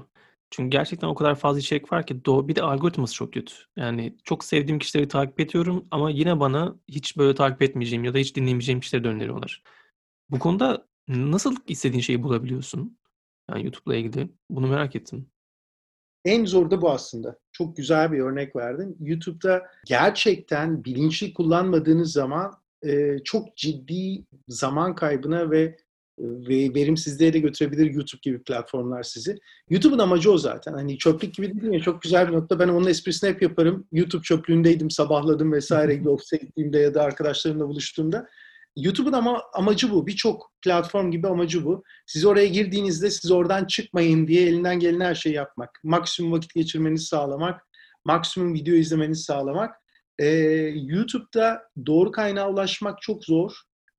Çünkü 0.50 0.70
gerçekten 0.70 1.08
o 1.08 1.14
kadar 1.14 1.34
fazla 1.34 1.58
içerik 1.60 1.92
var 1.92 2.06
ki 2.06 2.24
do 2.24 2.48
bir 2.48 2.56
de 2.56 2.62
algoritması 2.62 3.14
çok 3.14 3.32
kötü. 3.32 3.54
Yani 3.76 4.16
çok 4.24 4.44
sevdiğim 4.44 4.78
kişileri 4.78 5.08
takip 5.08 5.40
ediyorum 5.40 5.88
ama 5.90 6.10
yine 6.10 6.40
bana 6.40 6.76
hiç 6.88 7.16
böyle 7.16 7.34
takip 7.34 7.62
etmeyeceğim 7.62 8.04
ya 8.04 8.14
da 8.14 8.18
hiç 8.18 8.36
dinlemeyeceğim 8.36 8.80
kişileri 8.80 9.08
öneriyorlar. 9.08 9.62
Bu 10.30 10.38
konuda 10.38 10.86
nasıl 11.08 11.56
istediğin 11.66 12.00
şeyi 12.02 12.22
bulabiliyorsun? 12.22 12.98
Yani 13.50 13.64
YouTube'la 13.64 13.96
ilgili. 13.96 14.28
Bunu 14.50 14.66
merak 14.66 14.96
ettim. 14.96 15.31
En 16.24 16.44
zor 16.44 16.70
da 16.70 16.82
bu 16.82 16.90
aslında. 16.90 17.38
Çok 17.52 17.76
güzel 17.76 18.12
bir 18.12 18.20
örnek 18.20 18.56
verdin. 18.56 18.96
YouTube'da 19.00 19.62
gerçekten 19.86 20.84
bilinçli 20.84 21.34
kullanmadığınız 21.34 22.12
zaman 22.12 22.52
e, 22.86 23.18
çok 23.24 23.56
ciddi 23.56 24.24
zaman 24.48 24.94
kaybına 24.94 25.50
ve 25.50 25.76
ve 26.18 26.74
verimsizliğe 26.74 27.32
de 27.32 27.38
götürebilir 27.38 27.90
YouTube 27.90 28.20
gibi 28.22 28.42
platformlar 28.42 29.02
sizi. 29.02 29.38
YouTube'un 29.70 29.98
amacı 29.98 30.32
o 30.32 30.38
zaten. 30.38 30.72
Hani 30.72 30.98
çöplük 30.98 31.34
gibi 31.34 31.60
değil 31.60 31.72
mi? 31.72 31.82
Çok 31.82 32.02
güzel 32.02 32.28
bir 32.28 32.32
nokta. 32.32 32.58
Ben 32.58 32.68
onun 32.68 32.86
esprisini 32.86 33.30
hep 33.30 33.42
yaparım. 33.42 33.86
YouTube 33.92 34.22
çöplüğündeydim, 34.22 34.90
sabahladım 34.90 35.52
vesaire 35.52 35.94
gibi 35.96 36.08
ofise 36.08 36.36
gittiğimde 36.36 36.78
ya 36.78 36.94
da 36.94 37.02
arkadaşlarımla 37.02 37.68
buluştuğumda. 37.68 38.28
YouTube'un 38.76 39.12
ama 39.12 39.42
amacı 39.54 39.90
bu. 39.90 40.06
Birçok 40.06 40.52
platform 40.62 41.10
gibi 41.10 41.28
amacı 41.28 41.64
bu. 41.64 41.82
Siz 42.06 42.24
oraya 42.24 42.46
girdiğinizde 42.46 43.10
siz 43.10 43.30
oradan 43.30 43.64
çıkmayın 43.64 44.28
diye 44.28 44.46
elinden 44.46 44.78
gelen 44.78 45.00
her 45.00 45.14
şeyi 45.14 45.34
yapmak. 45.34 45.80
Maksimum 45.84 46.32
vakit 46.32 46.54
geçirmenizi 46.54 47.06
sağlamak. 47.06 47.60
Maksimum 48.04 48.54
video 48.54 48.74
izlemenizi 48.74 49.22
sağlamak. 49.22 49.74
Ee, 50.18 50.26
YouTube'da 50.74 51.62
doğru 51.86 52.10
kaynağa 52.10 52.50
ulaşmak 52.50 53.02
çok 53.02 53.24
zor. 53.24 53.52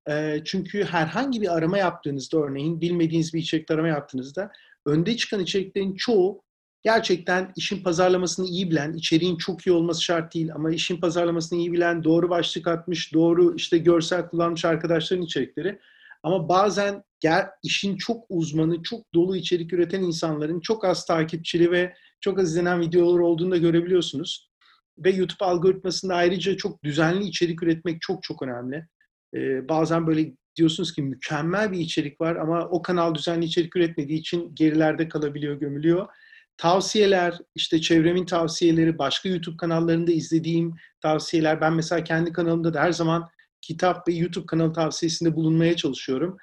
Ee, 0.09 0.41
çünkü 0.45 0.83
herhangi 0.83 1.41
bir 1.41 1.57
arama 1.57 1.77
yaptığınızda 1.77 2.37
örneğin 2.37 2.81
bilmediğiniz 2.81 3.33
bir 3.33 3.39
içerikte 3.39 3.73
arama 3.73 3.87
yaptığınızda 3.87 4.51
önde 4.85 5.17
çıkan 5.17 5.39
içeriklerin 5.39 5.95
çoğu 5.95 6.43
gerçekten 6.83 7.53
işin 7.55 7.83
pazarlamasını 7.83 8.45
iyi 8.45 8.71
bilen, 8.71 8.93
içeriğin 8.93 9.37
çok 9.37 9.67
iyi 9.67 9.71
olması 9.71 10.03
şart 10.03 10.33
değil 10.33 10.53
ama 10.53 10.71
işin 10.71 10.97
pazarlamasını 10.97 11.59
iyi 11.59 11.73
bilen, 11.73 12.03
doğru 12.03 12.29
başlık 12.29 12.67
atmış, 12.67 13.13
doğru 13.13 13.55
işte 13.55 13.77
görsel 13.77 14.27
kullanmış 14.27 14.65
arkadaşların 14.65 15.25
içerikleri. 15.25 15.79
Ama 16.23 16.49
bazen 16.49 17.03
gel, 17.19 17.47
işin 17.63 17.97
çok 17.97 18.25
uzmanı, 18.29 18.83
çok 18.83 19.13
dolu 19.13 19.35
içerik 19.35 19.73
üreten 19.73 20.01
insanların 20.01 20.59
çok 20.59 20.85
az 20.85 21.05
takipçili 21.05 21.71
ve 21.71 21.93
çok 22.21 22.39
az 22.39 22.49
izlenen 22.49 22.81
videolar 22.81 23.19
olduğunu 23.19 23.51
da 23.51 23.57
görebiliyorsunuz. 23.57 24.49
Ve 24.97 25.11
YouTube 25.11 25.45
algoritmasında 25.45 26.15
ayrıca 26.15 26.57
çok 26.57 26.83
düzenli 26.83 27.25
içerik 27.25 27.63
üretmek 27.63 28.01
çok 28.01 28.23
çok 28.23 28.41
önemli. 28.41 28.87
Ee, 29.35 29.69
bazen 29.69 30.07
böyle 30.07 30.33
diyorsunuz 30.55 30.93
ki 30.93 31.01
mükemmel 31.01 31.71
bir 31.71 31.79
içerik 31.79 32.21
var 32.21 32.35
ama 32.35 32.67
o 32.69 32.81
kanal 32.81 33.15
düzenli 33.15 33.45
içerik 33.45 33.75
üretmediği 33.75 34.19
için 34.19 34.55
gerilerde 34.55 35.09
kalabiliyor, 35.09 35.59
gömülüyor. 35.59 36.07
Tavsiyeler, 36.57 37.37
işte 37.55 37.81
çevremin 37.81 38.25
tavsiyeleri, 38.25 38.97
başka 38.97 39.29
YouTube 39.29 39.57
kanallarında 39.57 40.11
izlediğim 40.11 40.75
tavsiyeler. 41.01 41.61
Ben 41.61 41.73
mesela 41.73 42.03
kendi 42.03 42.33
kanalımda 42.33 42.73
da 42.73 42.81
her 42.81 42.91
zaman 42.91 43.29
kitap 43.61 44.07
ve 44.07 44.13
YouTube 44.13 44.45
kanalı 44.45 44.73
tavsiyesinde 44.73 45.35
bulunmaya 45.35 45.75
çalışıyorum. 45.75 46.37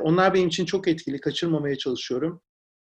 Onlar 0.00 0.34
benim 0.34 0.48
için 0.48 0.64
çok 0.64 0.88
etkili, 0.88 1.20
kaçırmamaya 1.20 1.78
çalışıyorum. 1.78 2.40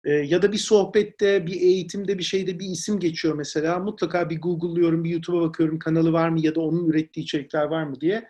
Ya 0.05 0.43
da 0.43 0.53
bir 0.53 0.59
sohbette, 0.59 1.47
bir 1.47 1.61
eğitimde, 1.61 2.19
bir 2.19 2.23
şeyde 2.23 2.59
bir 2.59 2.67
isim 2.67 3.01
geçiyor 3.01 3.35
mesela. 3.35 3.79
Mutlaka 3.79 4.31
bir 4.31 4.41
Google'lıyorum, 4.41 5.05
bir 5.05 5.11
YouTube'a 5.11 5.41
bakıyorum 5.41 5.79
kanalı 5.79 6.13
var 6.13 6.29
mı 6.29 6.41
ya 6.41 6.55
da 6.55 6.61
onun 6.61 6.89
ürettiği 6.89 7.25
içerikler 7.25 7.65
var 7.65 7.85
mı 7.85 8.01
diye 8.01 8.29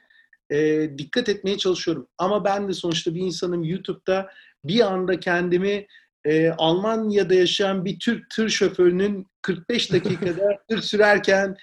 e, 0.50 0.90
dikkat 0.98 1.28
etmeye 1.28 1.58
çalışıyorum. 1.58 2.08
Ama 2.18 2.44
ben 2.44 2.68
de 2.68 2.72
sonuçta 2.72 3.14
bir 3.14 3.20
insanım 3.20 3.64
YouTube'da 3.64 4.30
bir 4.64 4.80
anda 4.80 5.20
kendimi 5.20 5.86
e, 6.26 6.50
Almanya'da 6.50 7.34
yaşayan 7.34 7.84
bir 7.84 7.98
Türk 7.98 8.30
tır 8.30 8.48
şoförünün 8.48 9.26
45 9.42 9.92
dakikada 9.92 10.58
tır 10.68 10.82
sürerken 10.82 11.56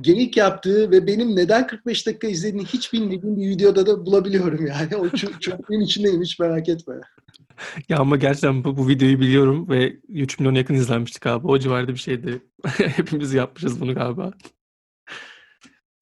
genik 0.00 0.36
yaptığı 0.36 0.90
ve 0.90 1.06
benim 1.06 1.36
neden 1.36 1.66
45 1.66 2.06
dakika 2.06 2.26
izlediğini 2.28 2.66
hiç 2.66 2.92
bilmediğim 2.92 3.36
bir 3.36 3.48
videoda 3.48 3.86
da 3.86 4.06
bulabiliyorum 4.06 4.66
yani. 4.66 4.96
O 4.96 5.08
çöplüğün 5.40 5.80
içindeyim 5.80 6.22
hiç 6.22 6.38
merak 6.38 6.68
etme. 6.68 6.94
Ya 7.88 7.98
ama 7.98 8.16
gerçekten 8.16 8.64
bu, 8.64 8.76
bu 8.76 8.88
videoyu 8.88 9.20
biliyorum 9.20 9.68
ve 9.68 9.96
3 10.08 10.38
milyon 10.38 10.54
yakın 10.54 10.74
izlenmiştik 10.74 11.26
abi. 11.26 11.46
O 11.46 11.58
civarda 11.58 11.92
bir 11.92 11.98
şeydi. 11.98 12.42
Hepimiz 12.76 13.34
yapmışız 13.34 13.80
bunu 13.80 13.94
galiba. 13.94 14.32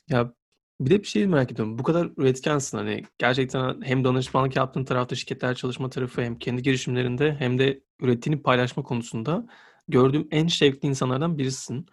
Ya 0.08 0.32
bir 0.80 0.90
de 0.90 1.00
bir 1.02 1.06
şey 1.06 1.26
merak 1.26 1.52
ediyorum. 1.52 1.78
Bu 1.78 1.82
kadar 1.82 2.10
üretkensin 2.16 2.78
hani 2.78 3.04
gerçekten 3.18 3.82
hem 3.82 4.04
danışmanlık 4.04 4.56
yaptığın 4.56 4.84
tarafta 4.84 5.16
şirketler 5.16 5.54
çalışma 5.54 5.90
tarafı 5.90 6.22
hem 6.22 6.38
kendi 6.38 6.62
girişimlerinde 6.62 7.36
hem 7.38 7.58
de 7.58 7.80
ürettiğini 8.00 8.42
paylaşma 8.42 8.82
konusunda 8.82 9.46
gördüğüm 9.88 10.28
en 10.30 10.46
şevkli 10.46 10.88
insanlardan 10.88 11.38
birisin. 11.38 11.86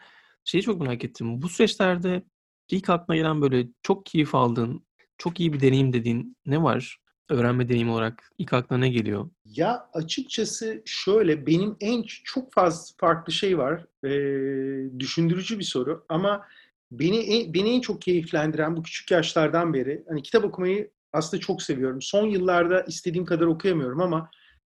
Şeyi 0.43 0.63
çok 0.63 0.81
merak 0.81 1.03
ettim. 1.03 1.41
Bu 1.41 1.49
süreçlerde 1.49 2.23
ilk 2.69 2.89
aklına 2.89 3.17
gelen 3.17 3.41
böyle 3.41 3.67
çok 3.83 4.05
keyif 4.05 4.35
aldığın, 4.35 4.85
çok 5.17 5.39
iyi 5.39 5.53
bir 5.53 5.59
deneyim 5.59 5.93
dediğin 5.93 6.37
ne 6.45 6.63
var? 6.63 6.97
Öğrenme 7.29 7.69
deneyimi 7.69 7.91
olarak 7.91 8.31
ilk 8.37 8.53
aklına 8.53 8.79
ne 8.79 8.89
geliyor? 8.89 9.29
Ya 9.45 9.89
açıkçası 9.93 10.81
şöyle 10.85 11.47
benim 11.47 11.75
en 11.79 12.03
çok 12.23 12.53
fazla 12.53 12.95
farklı 12.97 13.33
şey 13.33 13.57
var. 13.57 13.85
Ee, 14.03 14.99
düşündürücü 14.99 15.59
bir 15.59 15.63
soru 15.63 16.05
ama 16.09 16.45
beni 16.91 17.53
beni 17.53 17.69
en 17.69 17.81
çok 17.81 18.01
keyiflendiren 18.01 18.77
bu 18.77 18.83
küçük 18.83 19.11
yaşlardan 19.11 19.73
beri 19.73 20.03
hani 20.09 20.23
kitap 20.23 20.45
okumayı 20.45 20.91
aslında 21.13 21.41
çok 21.41 21.61
seviyorum. 21.61 22.01
Son 22.01 22.27
yıllarda 22.27 22.81
istediğim 22.81 23.25
kadar 23.25 23.45
okuyamıyorum 23.45 24.01
ama 24.01 24.29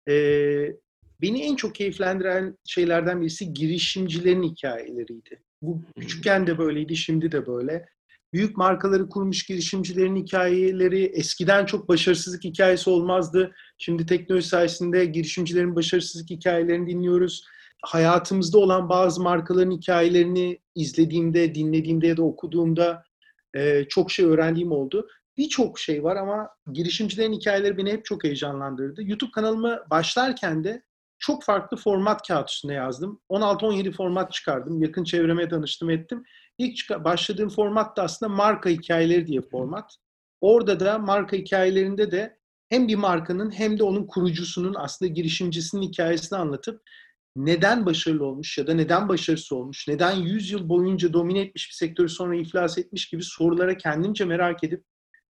e, 0.10 0.13
beni 1.22 1.41
en 1.41 1.55
çok 1.55 1.75
keyiflendiren 1.75 2.57
şeylerden 2.65 3.22
birisi 3.22 3.53
girişimcilerin 3.53 4.43
hikayeleriydi. 4.43 5.41
Bu 5.62 5.81
küçükken 6.00 6.48
de 6.48 6.57
böyleydi, 6.57 6.95
şimdi 6.95 7.31
de 7.31 7.48
böyle. 7.48 7.86
Büyük 8.34 8.57
markaları 8.57 9.10
kurmuş 9.10 9.43
girişimcilerin 9.43 10.15
hikayeleri 10.15 11.03
eskiden 11.03 11.65
çok 11.65 11.89
başarısızlık 11.89 12.43
hikayesi 12.43 12.89
olmazdı. 12.89 13.55
Şimdi 13.77 14.05
teknoloji 14.05 14.48
sayesinde 14.48 15.05
girişimcilerin 15.05 15.75
başarısızlık 15.75 16.29
hikayelerini 16.29 16.89
dinliyoruz 16.89 17.45
hayatımızda 17.84 18.58
olan 18.58 18.89
bazı 18.89 19.22
markaların 19.22 19.72
hikayelerini 19.72 20.60
izlediğimde, 20.75 21.55
dinlediğimde 21.55 22.08
ya 22.08 22.17
da 22.17 22.24
okuduğumda 22.24 23.03
e, 23.53 23.86
çok 23.89 24.12
şey 24.12 24.25
öğrendiğim 24.25 24.72
oldu. 24.72 25.08
Birçok 25.38 25.79
şey 25.79 26.03
var 26.03 26.15
ama 26.15 26.50
girişimcilerin 26.72 27.34
hikayeleri 27.34 27.77
beni 27.77 27.91
hep 27.91 28.05
çok 28.05 28.24
heyecanlandırdı. 28.24 29.03
YouTube 29.03 29.32
kanalımı 29.32 29.79
başlarken 29.89 30.63
de 30.63 30.84
çok 31.20 31.44
farklı 31.44 31.77
format 31.77 32.27
kağıt 32.27 32.50
üstünde 32.50 32.74
yazdım. 32.74 33.22
16-17 33.29 33.91
format 33.91 34.34
çıkardım. 34.34 34.82
Yakın 34.82 35.03
çevreme 35.03 35.51
danıştım 35.51 35.89
ettim. 35.89 36.24
İlk 36.58 36.89
başladığım 37.03 37.50
format 37.50 37.98
da 37.98 38.03
aslında 38.03 38.34
marka 38.34 38.70
hikayeleri 38.70 39.27
diye 39.27 39.41
format. 39.41 39.96
Orada 40.41 40.79
da 40.79 41.00
marka 41.00 41.38
hikayelerinde 41.38 42.12
de 42.12 42.38
hem 42.70 42.88
bir 42.88 42.96
markanın 42.96 43.51
hem 43.51 43.79
de 43.79 43.84
onun 43.84 44.08
kurucusunun 44.08 44.75
aslında 44.77 45.12
girişimcisinin 45.12 45.82
hikayesini 45.82 46.39
anlatıp 46.39 46.82
neden 47.36 47.86
başarılı 47.86 48.25
olmuş 48.25 48.58
ya 48.58 48.68
da 48.68 48.74
neden 48.74 49.10
başarısız 49.10 49.51
olmuş, 49.51 49.88
neden 49.88 50.15
100 50.15 50.51
yıl 50.51 50.70
boyunca 50.70 51.13
domine 51.13 51.39
etmiş 51.39 51.70
bir 51.70 51.75
sektörü 51.75 52.10
sonra 52.10 52.36
iflas 52.36 52.77
etmiş 52.77 53.10
gibi 53.10 53.24
sorulara 53.24 53.77
kendimce 53.77 54.25
merak 54.25 54.63
edip 54.63 54.84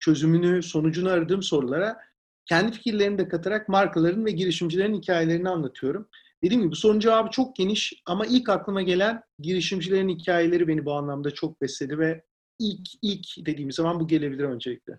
çözümünü, 0.00 0.62
sonucunu 0.62 1.10
aradığım 1.10 1.42
sorulara 1.42 1.98
kendi 2.46 2.72
fikirlerimi 2.72 3.18
de 3.18 3.28
katarak 3.28 3.68
markaların 3.68 4.24
ve 4.24 4.30
girişimcilerin 4.30 4.94
hikayelerini 4.94 5.48
anlatıyorum. 5.48 6.08
Dediğim 6.42 6.62
gibi 6.62 6.72
bu 6.72 6.76
sorunun 6.76 7.00
cevabı 7.00 7.30
çok 7.30 7.56
geniş 7.56 8.02
ama 8.06 8.26
ilk 8.26 8.48
aklıma 8.48 8.82
gelen 8.82 9.22
girişimcilerin 9.38 10.08
hikayeleri 10.08 10.68
beni 10.68 10.84
bu 10.84 10.92
anlamda 10.92 11.30
çok 11.30 11.60
besledi 11.60 11.98
ve 11.98 12.24
ilk 12.58 12.88
ilk 13.02 13.26
dediğimiz 13.46 13.74
zaman 13.74 14.00
bu 14.00 14.08
gelebilir 14.08 14.44
öncelikle. 14.44 14.98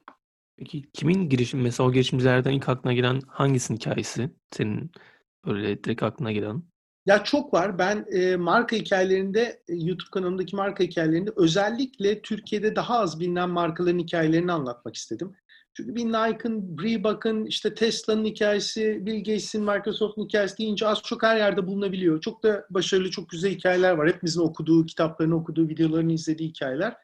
Peki 0.57 0.83
kimin 0.93 1.29
girişim 1.29 1.61
mesela 1.61 1.89
o 1.89 1.93
girişimcilerden 1.93 2.51
ilk 2.51 2.69
aklına 2.69 2.93
gelen 2.93 3.21
hangisinin 3.27 3.77
hikayesi 3.77 4.29
senin 4.51 4.91
böyle 5.45 5.83
direkt 5.83 6.03
aklına 6.03 6.31
gelen? 6.31 6.63
Ya 7.05 7.23
çok 7.23 7.53
var. 7.53 7.77
Ben 7.77 8.05
e, 8.11 8.35
marka 8.35 8.75
hikayelerinde, 8.75 9.61
e, 9.67 9.73
YouTube 9.75 10.09
kanalımdaki 10.11 10.55
marka 10.55 10.83
hikayelerinde 10.83 11.31
özellikle 11.35 12.21
Türkiye'de 12.21 12.75
daha 12.75 12.99
az 12.99 13.19
bilinen 13.19 13.49
markaların 13.49 13.99
hikayelerini 13.99 14.51
anlatmak 14.51 14.95
istedim. 14.95 15.35
Çünkü 15.73 15.95
bir 15.95 16.05
Nike'ın, 16.05 16.77
Reebok'ın, 16.83 17.45
işte 17.45 17.75
Tesla'nın 17.75 18.25
hikayesi, 18.25 19.05
Bill 19.05 19.17
Gates'in, 19.17 19.63
Microsoft'un 19.63 20.25
hikayesi 20.25 20.57
deyince 20.57 20.87
az 20.87 21.01
çok 21.03 21.23
her 21.23 21.37
yerde 21.37 21.67
bulunabiliyor. 21.67 22.21
Çok 22.21 22.43
da 22.43 22.65
başarılı, 22.69 23.11
çok 23.11 23.29
güzel 23.29 23.51
hikayeler 23.51 23.91
var. 23.91 24.07
Hepimizin 24.09 24.41
okuduğu, 24.41 24.85
kitaplarını 24.85 25.35
okuduğu, 25.35 25.69
videolarını 25.69 26.13
izlediği 26.13 26.49
hikayeler. 26.49 26.95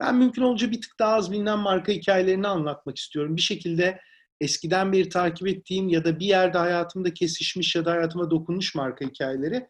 Ben 0.00 0.16
mümkün 0.16 0.42
olunca 0.42 0.70
bir 0.70 0.80
tık 0.80 0.98
daha 0.98 1.14
az 1.14 1.32
bilinen 1.32 1.58
marka 1.58 1.92
hikayelerini 1.92 2.48
anlatmak 2.48 2.96
istiyorum. 2.96 3.36
Bir 3.36 3.42
şekilde 3.42 4.00
eskiden 4.42 4.92
beri 4.92 5.08
takip 5.08 5.48
ettiğim 5.48 5.88
ya 5.88 6.04
da 6.04 6.20
bir 6.20 6.26
yerde 6.26 6.58
hayatımda 6.58 7.14
kesişmiş 7.14 7.76
ya 7.76 7.84
da 7.84 7.90
hayatıma 7.90 8.30
dokunmuş 8.30 8.74
marka 8.74 9.04
hikayeleri 9.04 9.66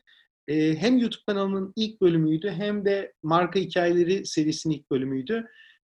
e, 0.49 0.77
hem 0.77 0.99
YouTube 0.99 1.23
kanalımın 1.27 1.73
ilk 1.77 2.01
bölümüydü 2.01 2.51
hem 2.51 2.85
de 2.85 3.13
marka 3.23 3.61
hikayeleri 3.61 4.27
serisinin 4.27 4.75
ilk 4.75 4.91
bölümüydü. 4.91 5.47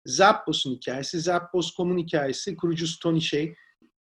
Zappos'un 0.06 0.74
hikayesi, 0.74 1.20
Zappos.com'un 1.20 1.98
hikayesi, 1.98 2.56
kurucusu 2.56 2.98
Tony 2.98 3.20
Shea. 3.20 3.46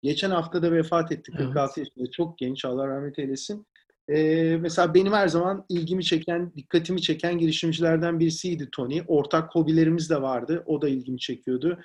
Geçen 0.03 0.29
hafta 0.29 0.61
da 0.61 0.71
vefat 0.71 1.11
etti 1.11 1.31
46 1.31 1.59
evet. 1.59 1.77
yaşında. 1.77 2.11
Çok 2.11 2.37
genç, 2.37 2.65
Allah 2.65 2.87
rahmet 2.87 3.19
eylesin. 3.19 3.67
Ee, 4.09 4.57
mesela 4.59 4.93
benim 4.93 5.13
her 5.13 5.27
zaman 5.27 5.65
ilgimi 5.69 6.03
çeken, 6.03 6.53
dikkatimi 6.55 7.01
çeken 7.01 7.37
girişimcilerden 7.37 8.19
birisiydi 8.19 8.69
Tony. 8.71 9.01
Ortak 9.07 9.55
hobilerimiz 9.55 10.09
de 10.09 10.21
vardı. 10.21 10.63
O 10.65 10.81
da 10.81 10.89
ilgimi 10.89 11.19
çekiyordu. 11.19 11.79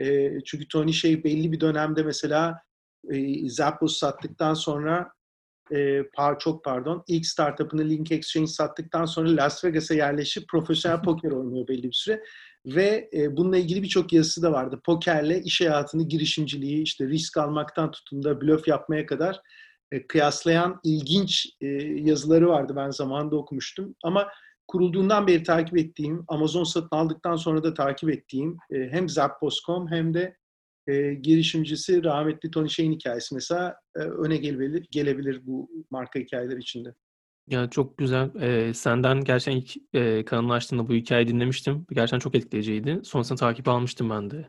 Ee, 0.00 0.38
çünkü 0.44 0.68
Tony 0.68 0.92
şey 0.92 1.24
belli 1.24 1.52
bir 1.52 1.60
dönemde 1.60 2.02
mesela 2.02 2.62
e, 3.10 3.48
Zappos 3.48 3.98
sattıktan 3.98 4.54
sonra 4.54 5.12
e, 5.72 6.02
par, 6.14 6.38
çok 6.38 6.64
pardon 6.64 7.04
ilk 7.08 7.26
startup'ını 7.26 7.88
Link 7.88 8.12
Exchange 8.12 8.46
sattıktan 8.46 9.04
sonra 9.04 9.36
Las 9.36 9.64
Vegas'a 9.64 9.94
yerleşip 9.94 10.48
profesyonel 10.48 11.02
poker 11.04 11.30
oynuyor 11.30 11.68
belli 11.68 11.82
bir 11.82 11.92
süre. 11.92 12.22
Ve 12.66 13.10
e, 13.12 13.36
bununla 13.36 13.56
ilgili 13.56 13.82
birçok 13.82 14.12
yazısı 14.12 14.42
da 14.42 14.52
vardı. 14.52 14.80
Pokerle 14.84 15.42
iş 15.42 15.60
hayatını, 15.60 16.08
girişimciliği, 16.08 16.82
işte 16.82 17.06
risk 17.06 17.36
almaktan 17.36 17.90
tutun 17.90 18.22
da 18.22 18.40
blöf 18.40 18.68
yapmaya 18.68 19.06
kadar 19.06 19.40
e, 19.92 20.06
kıyaslayan 20.06 20.80
ilginç 20.84 21.46
e, 21.60 21.66
yazıları 21.82 22.48
vardı. 22.48 22.72
Ben 22.76 22.90
zamanında 22.90 23.36
okumuştum. 23.36 23.94
Ama 24.04 24.28
kurulduğundan 24.70 25.26
beri 25.26 25.42
takip 25.42 25.78
ettiğim, 25.78 26.24
Amazon 26.28 26.64
satın 26.64 26.96
aldıktan 26.96 27.36
sonra 27.36 27.62
da 27.62 27.74
takip 27.74 28.10
ettiğim 28.10 28.56
e, 28.70 28.88
hem 28.90 29.08
Zappos.com 29.08 29.88
hem 29.88 30.14
de 30.14 30.36
e, 30.86 31.14
girişimcisi 31.14 32.04
rahmetli 32.04 32.50
Tony 32.50 32.68
Şeyin 32.68 32.92
hikayesi 32.92 33.34
mesela 33.34 33.76
e, 33.96 33.98
öne 33.98 34.36
gelebilir, 34.36 34.86
gelebilir 34.90 35.46
bu 35.46 35.70
marka 35.90 36.20
hikayeler 36.20 36.56
içinde. 36.56 36.94
Ya 37.46 37.70
çok 37.70 37.98
güzel. 37.98 38.30
Ee, 38.40 38.74
senden 38.74 39.24
gerçekten 39.24 39.60
ilk 39.60 39.94
e, 39.94 40.24
kanalını 40.24 40.88
bu 40.88 40.94
hikayeyi 40.94 41.28
dinlemiştim. 41.28 41.86
Gerçekten 41.92 42.18
çok 42.18 42.34
etkileyiciydi. 42.34 43.00
Sonrasında 43.04 43.38
takip 43.38 43.68
almıştım 43.68 44.10
ben 44.10 44.30
de. 44.30 44.48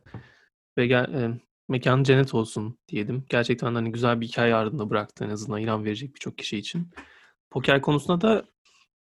Ve 0.78 0.88
gel, 0.88 1.13
e, 1.13 1.40
mekanı 1.70 2.04
cennet 2.04 2.34
olsun 2.34 2.78
diyelim. 2.88 3.25
Gerçekten 3.30 3.75
hani 3.75 3.92
güzel 3.92 4.22
bir 4.22 4.28
hikaye 4.28 4.56
ardında 4.56 4.90
bıraktı 4.90 5.25
en 5.25 5.30
azından 5.30 5.62
ilham 5.62 5.86
verecek 5.86 6.16
birçok 6.16 6.38
kişi 6.38 6.58
için. 6.58 6.90
Poker 7.50 7.82
konusunda 7.82 8.22
da 8.22 8.46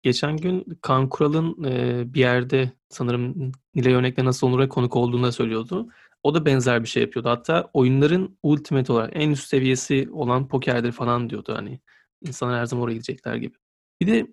geçen 0.03 0.37
gün 0.37 0.65
Kaan 0.81 1.09
Kural'ın 1.09 1.63
e, 1.63 2.03
bir 2.13 2.19
yerde 2.19 2.71
sanırım 2.89 3.51
Nilay 3.75 3.93
Örnek'le 3.93 4.23
nasıl 4.23 4.47
olur'a 4.47 4.69
konuk 4.69 4.95
olduğunu 4.95 5.31
söylüyordu. 5.31 5.89
O 6.23 6.33
da 6.35 6.45
benzer 6.45 6.83
bir 6.83 6.87
şey 6.87 7.03
yapıyordu. 7.03 7.29
Hatta 7.29 7.69
oyunların 7.73 8.37
ultimate 8.43 8.93
olarak 8.93 9.11
en 9.13 9.29
üst 9.29 9.47
seviyesi 9.47 10.09
olan 10.11 10.47
pokerdir 10.47 10.91
falan 10.91 11.29
diyordu 11.29 11.53
hani. 11.55 11.79
İnsanlar 12.21 12.59
her 12.59 12.65
zaman 12.65 12.83
oraya 12.83 12.93
gidecekler 12.93 13.35
gibi. 13.35 13.55
Bir 14.01 14.07
de 14.07 14.27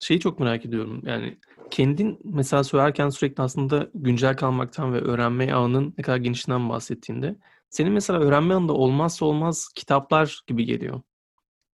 şeyi 0.00 0.20
çok 0.20 0.40
merak 0.40 0.66
ediyorum. 0.66 1.02
Yani 1.06 1.38
kendin 1.70 2.18
mesela 2.24 2.64
söylerken 2.64 3.08
sürekli 3.08 3.42
aslında 3.42 3.90
güncel 3.94 4.36
kalmaktan 4.36 4.92
ve 4.92 5.00
öğrenme 5.00 5.52
ağının 5.52 5.94
ne 5.98 6.02
kadar 6.02 6.16
genişliğinden 6.16 6.68
bahsettiğinde 6.68 7.36
senin 7.70 7.92
mesela 7.92 8.20
öğrenme 8.20 8.54
ağında 8.54 8.72
olmazsa 8.72 9.24
olmaz 9.24 9.68
kitaplar 9.74 10.42
gibi 10.46 10.64
geliyor. 10.64 11.00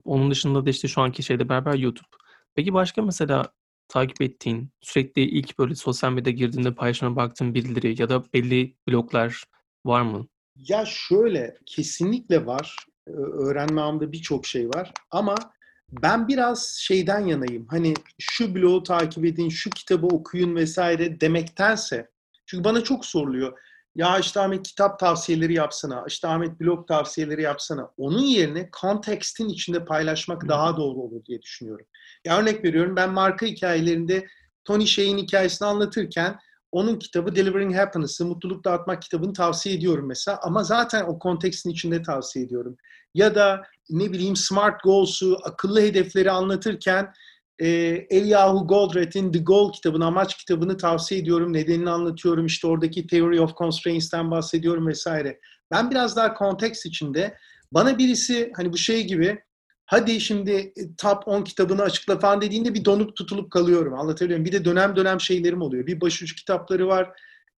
Onun 0.05 0.31
dışında 0.31 0.67
da 0.67 0.71
işte 0.71 0.89
şu 0.89 1.01
anki 1.01 1.23
şeyde 1.23 1.49
beraber 1.49 1.75
YouTube. 1.75 2.09
Peki 2.55 2.75
başka 2.75 3.03
mesela 3.03 3.53
takip 3.89 4.23
ettiğin, 4.23 4.71
sürekli 4.81 5.23
ilk 5.23 5.59
böyle 5.59 5.75
sosyal 5.75 6.13
medyada 6.13 6.31
girdiğinde 6.31 6.75
paylaşımına 6.75 7.17
baktığın 7.17 7.55
bildiri 7.55 8.03
ya 8.03 8.09
da 8.09 8.25
belli 8.35 8.77
bloglar 8.89 9.45
var 9.87 10.03
mı? 10.03 10.27
Ya 10.57 10.85
şöyle 10.87 11.57
kesinlikle 11.67 12.47
var. 12.47 12.77
Öğrenme 13.17 13.81
ağımda 13.81 14.13
birçok 14.13 14.47
şey 14.47 14.69
var 14.69 14.93
ama 15.11 15.35
ben 16.03 16.29
biraz 16.29 16.77
şeyden 16.81 17.21
yanayım. 17.21 17.67
Hani 17.71 17.95
şu 18.19 18.55
blogu 18.55 18.83
takip 18.83 19.25
edin, 19.25 19.49
şu 19.49 19.71
kitabı 19.71 20.07
okuyun 20.07 20.57
vesaire 20.57 21.21
demektense. 21.21 22.11
Çünkü 22.47 22.65
bana 22.65 22.85
çok 22.85 23.07
soruluyor. 23.07 23.59
Ya 23.97 24.19
işte 24.19 24.41
Ahmet 24.41 24.63
kitap 24.63 24.99
tavsiyeleri 24.99 25.55
yapsana, 25.55 26.05
işte 26.09 26.29
Ahmet 26.29 26.61
blog 26.61 26.89
tavsiyeleri 26.89 27.43
yapsana. 27.43 27.91
Onun 27.97 28.23
yerine 28.23 28.71
kontekstin 28.71 29.49
içinde 29.49 29.85
paylaşmak 29.85 30.49
daha 30.49 30.77
doğru 30.77 31.01
olur 31.01 31.25
diye 31.25 31.43
düşünüyorum. 31.43 31.87
Ya 32.25 32.39
örnek 32.39 32.65
veriyorum 32.65 32.97
ben 32.97 33.11
marka 33.11 33.47
hikayelerinde 33.47 34.27
Tony 34.65 34.87
Shay'in 34.87 35.19
hikayesini 35.19 35.69
anlatırken 35.69 36.39
onun 36.73 36.99
kitabı 36.99 37.37
Delivering 37.37 37.77
Happiness'ı, 37.77 38.27
Mutluluk 38.27 38.65
Dağıtmak 38.65 39.03
kitabını 39.03 39.33
tavsiye 39.33 39.75
ediyorum 39.75 40.07
mesela. 40.07 40.39
Ama 40.43 40.65
zaten 40.65 41.05
o 41.05 41.19
kontekstin 41.19 41.71
içinde 41.71 42.03
tavsiye 42.03 42.45
ediyorum. 42.45 42.77
Ya 43.15 43.35
da 43.35 43.63
ne 43.91 44.13
bileyim 44.13 44.37
Smart 44.37 44.83
Goals'u, 44.83 45.39
akıllı 45.45 45.81
hedefleri 45.81 46.31
anlatırken 46.31 47.13
e, 47.59 47.69
Eliyahu 48.11 48.67
Goldratt'in 48.67 49.33
The 49.33 49.39
Goal 49.39 49.73
kitabını, 49.73 50.07
amaç 50.07 50.37
kitabını 50.37 50.77
tavsiye 50.77 51.21
ediyorum. 51.21 51.53
Nedenini 51.53 51.91
anlatıyorum. 51.91 52.47
İşte 52.47 52.67
oradaki 52.67 53.07
Theory 53.07 53.41
of 53.41 53.57
Constraints'ten 53.57 54.31
bahsediyorum 54.31 54.87
vesaire. 54.87 55.41
Ben 55.71 55.91
biraz 55.91 56.17
daha 56.17 56.35
konteks 56.35 56.87
içinde 56.87 57.35
bana 57.73 57.99
birisi 57.99 58.53
hani 58.57 58.73
bu 58.73 58.79
şey 58.79 59.07
gibi 59.07 59.39
hadi 59.87 60.21
şimdi 60.21 60.75
top 60.99 61.29
10 61.29 61.43
kitabını 61.43 61.83
açıkla 61.83 62.19
falan 62.19 62.41
dediğinde 62.41 62.75
bir 62.75 62.85
donup 62.85 63.17
tutulup 63.17 63.51
kalıyorum. 63.51 63.95
Anlatabiliyor 63.95 64.41
muyum? 64.41 64.53
Bir 64.53 64.61
de 64.61 64.65
dönem 64.65 64.97
dönem 64.97 65.21
şeylerim 65.21 65.63
oluyor. 65.63 65.87
Bir 65.87 66.01
başucu 66.01 66.35
kitapları 66.35 66.89
var. 66.89 67.11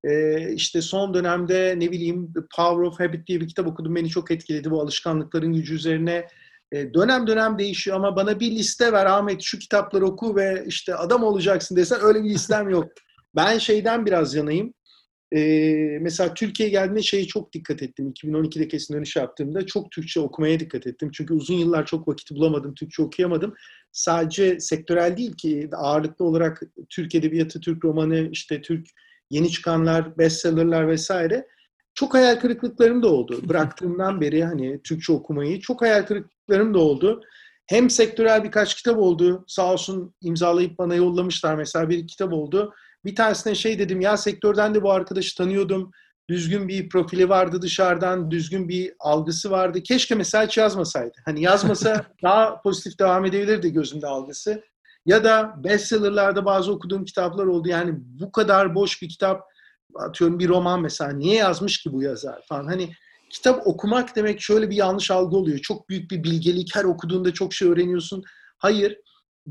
Ee, 0.05 0.53
işte 0.53 0.83
son 0.83 1.15
dönemde 1.15 1.75
ne 1.79 1.93
bileyim 1.93 2.33
Power 2.57 2.83
of 2.83 3.01
Habit 3.01 3.27
diye 3.27 3.41
bir 3.41 3.49
kitap 3.49 3.67
okudum. 3.67 3.95
Beni 3.95 4.09
çok 4.09 4.31
etkiledi 4.31 4.71
bu 4.71 4.81
alışkanlıkların 4.81 5.53
gücü 5.53 5.75
üzerine. 5.75 6.27
Ee, 6.73 6.95
dönem 6.95 7.27
dönem 7.27 7.59
değişiyor 7.59 7.97
ama 7.97 8.17
bana 8.17 8.41
bir 8.41 8.51
liste 8.51 8.93
ver 8.93 9.07
Ahmet 9.07 9.43
şu 9.43 9.59
kitapları 9.59 10.07
oku 10.07 10.37
ve 10.37 10.65
işte 10.67 10.95
adam 10.95 11.23
olacaksın 11.25 11.77
desen 11.77 12.01
öyle 12.03 12.25
bir 12.25 12.31
listem 12.31 12.69
yok. 12.69 12.85
Ben 13.37 13.59
şeyden 13.59 14.07
biraz 14.07 14.35
yanayım. 14.35 14.75
Ee, 15.33 15.99
mesela 16.01 16.35
Türkiye'ye 16.35 16.71
geldiğinde 16.71 17.03
şeyi 17.03 17.27
çok 17.27 17.53
dikkat 17.53 17.83
ettim. 17.83 18.11
2012'de 18.11 18.69
kesin 18.69 18.95
dönüş 18.95 19.17
yaptığımda 19.17 19.67
çok 19.67 19.91
Türkçe 19.91 20.21
okumaya 20.21 20.61
dikkat 20.61 20.87
ettim. 20.87 21.11
Çünkü 21.15 21.35
uzun 21.35 21.55
yıllar 21.55 21.87
çok 21.87 22.09
vakit 22.09 22.31
bulamadım, 22.31 22.75
Türkçe 22.75 23.03
okuyamadım. 23.03 23.55
Sadece 23.93 24.61
sektörel 24.61 25.17
değil 25.17 25.37
ki 25.37 25.69
ağırlıklı 25.73 26.25
olarak 26.25 26.63
Türk 26.89 27.15
edebiyatı, 27.15 27.61
Türk 27.61 27.85
romanı, 27.85 28.29
işte 28.33 28.63
Türk 28.63 28.87
yeni 29.31 29.51
çıkanlar, 29.51 30.19
bestsellerler 30.19 30.89
vesaire. 30.89 31.47
Çok 31.97 32.15
hayal 32.15 32.37
kırıklıklarım 32.37 33.03
da 33.03 33.09
oldu. 33.09 33.41
Bıraktığımdan 33.49 34.21
beri 34.21 34.45
hani 34.45 34.83
Türkçe 34.83 35.13
okumayı 35.13 35.61
çok 35.61 35.83
hayal 35.83 36.07
kırıklıklarım 36.07 36.75
da 36.75 36.79
oldu. 36.79 37.21
Hem 37.67 37.91
sektörel 37.91 38.45
birkaç 38.45 38.75
kitap 38.75 38.99
oldu. 38.99 39.45
Sağ 39.47 39.73
olsun 39.73 40.15
imzalayıp 40.23 40.79
bana 40.79 40.95
yollamışlar. 40.95 41.55
Mesela 41.55 41.89
bir 41.89 42.07
kitap 42.07 42.33
oldu. 42.33 42.75
Bir 43.05 43.15
tanesine 43.15 43.55
şey 43.55 43.79
dedim 43.79 44.01
ya 44.01 44.17
sektörden 44.17 44.75
de 44.75 44.83
bu 44.83 44.91
arkadaşı 44.91 45.37
tanıyordum. 45.37 45.91
Düzgün 46.29 46.69
bir 46.69 46.89
profili 46.89 47.29
vardı 47.29 47.63
dışarıdan, 47.63 48.31
düzgün 48.31 48.69
bir 48.69 48.93
algısı 49.01 49.51
vardı. 49.51 49.83
Keşke 49.83 50.15
mesela 50.15 50.47
hiç 50.47 50.57
yazmasaydı. 50.57 51.19
Hani 51.25 51.43
yazmasa 51.43 52.07
daha 52.23 52.63
pozitif 52.63 52.99
devam 52.99 53.25
edebilirdi 53.25 53.73
gözümde 53.73 54.07
algısı. 54.07 54.63
Ya 55.07 55.25
da 55.25 55.55
bestsellerlarda 55.65 56.45
bazı 56.45 56.73
okuduğum 56.73 57.05
kitaplar 57.05 57.47
oldu. 57.47 57.69
Yani 57.69 57.95
bu 57.97 58.33
kadar 58.33 58.75
boş 58.75 59.03
bir 59.03 59.09
kitap, 59.09 59.43
atıyorum 60.01 60.39
bir 60.39 60.49
roman 60.49 60.83
mesela 60.83 61.13
niye 61.13 61.35
yazmış 61.35 61.83
ki 61.83 61.93
bu 61.93 62.03
yazar 62.03 62.43
falan. 62.49 62.67
Hani 62.67 62.91
kitap 63.31 63.67
okumak 63.67 64.17
demek 64.17 64.41
şöyle 64.41 64.71
bir 64.71 64.77
yanlış 64.77 65.11
algı 65.11 65.37
oluyor. 65.37 65.59
Çok 65.59 65.89
büyük 65.89 66.11
bir 66.11 66.25
bilgelik, 66.25 66.77
her 66.77 66.85
okuduğunda 66.85 67.33
çok 67.33 67.55
şey 67.55 67.69
öğreniyorsun. 67.69 68.23
Hayır, 68.59 68.99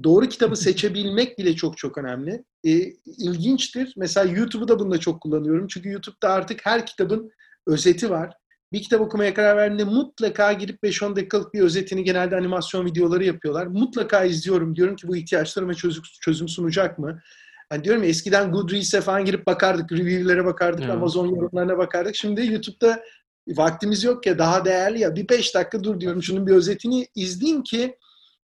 doğru 0.03 0.29
kitabı 0.29 0.55
seçebilmek 0.55 1.39
bile 1.39 1.55
çok 1.55 1.77
çok 1.77 1.97
önemli. 1.97 2.43
E, 2.63 2.71
ilginçtir. 3.05 3.93
Mesela 3.97 4.31
YouTube'u 4.31 4.67
da 4.67 4.79
bunda 4.79 4.97
çok 4.97 5.21
kullanıyorum. 5.21 5.67
Çünkü 5.67 5.89
YouTube'da 5.89 6.29
artık 6.29 6.65
her 6.65 6.86
kitabın 6.86 7.31
özeti 7.67 8.10
var. 8.10 8.34
Bir 8.73 8.81
kitap 8.81 9.01
okumaya 9.01 9.34
karar 9.34 9.58
verdiğinde 9.58 9.84
mutlaka 9.84 10.53
girip 10.53 10.84
5-10 10.84 11.15
dakikalık 11.15 11.53
bir 11.53 11.62
özetini 11.62 12.03
genelde 12.03 12.36
animasyon 12.36 12.86
videoları 12.86 13.23
yapıyorlar. 13.23 13.67
Mutlaka 13.67 14.23
izliyorum. 14.23 14.75
Diyorum 14.75 14.95
ki 14.95 15.08
bu 15.08 15.15
ihtiyaçlarıma 15.15 15.73
çözüm, 16.21 16.47
sunacak 16.47 16.99
mı? 16.99 17.21
Hani 17.69 17.84
diyorum 17.84 18.04
ya 18.04 18.10
eskiden 18.10 18.51
Goodreads'e 18.51 19.01
falan 19.01 19.25
girip 19.25 19.47
bakardık, 19.47 19.91
review'lere 19.91 20.45
bakardık, 20.45 20.84
evet. 20.84 20.95
Amazon 20.95 21.28
yorumlarına 21.28 21.78
bakardık. 21.78 22.15
Şimdi 22.15 22.45
YouTube'da 22.45 23.04
vaktimiz 23.47 24.04
yok 24.04 24.25
ya 24.25 24.38
daha 24.38 24.65
değerli 24.65 24.99
ya 24.99 25.15
bir 25.15 25.30
5 25.30 25.56
dakika 25.56 25.84
dur 25.84 25.99
diyorum 25.99 26.23
şunun 26.23 26.47
bir 26.47 26.51
özetini 26.51 27.08
izleyeyim 27.15 27.63
ki 27.63 27.95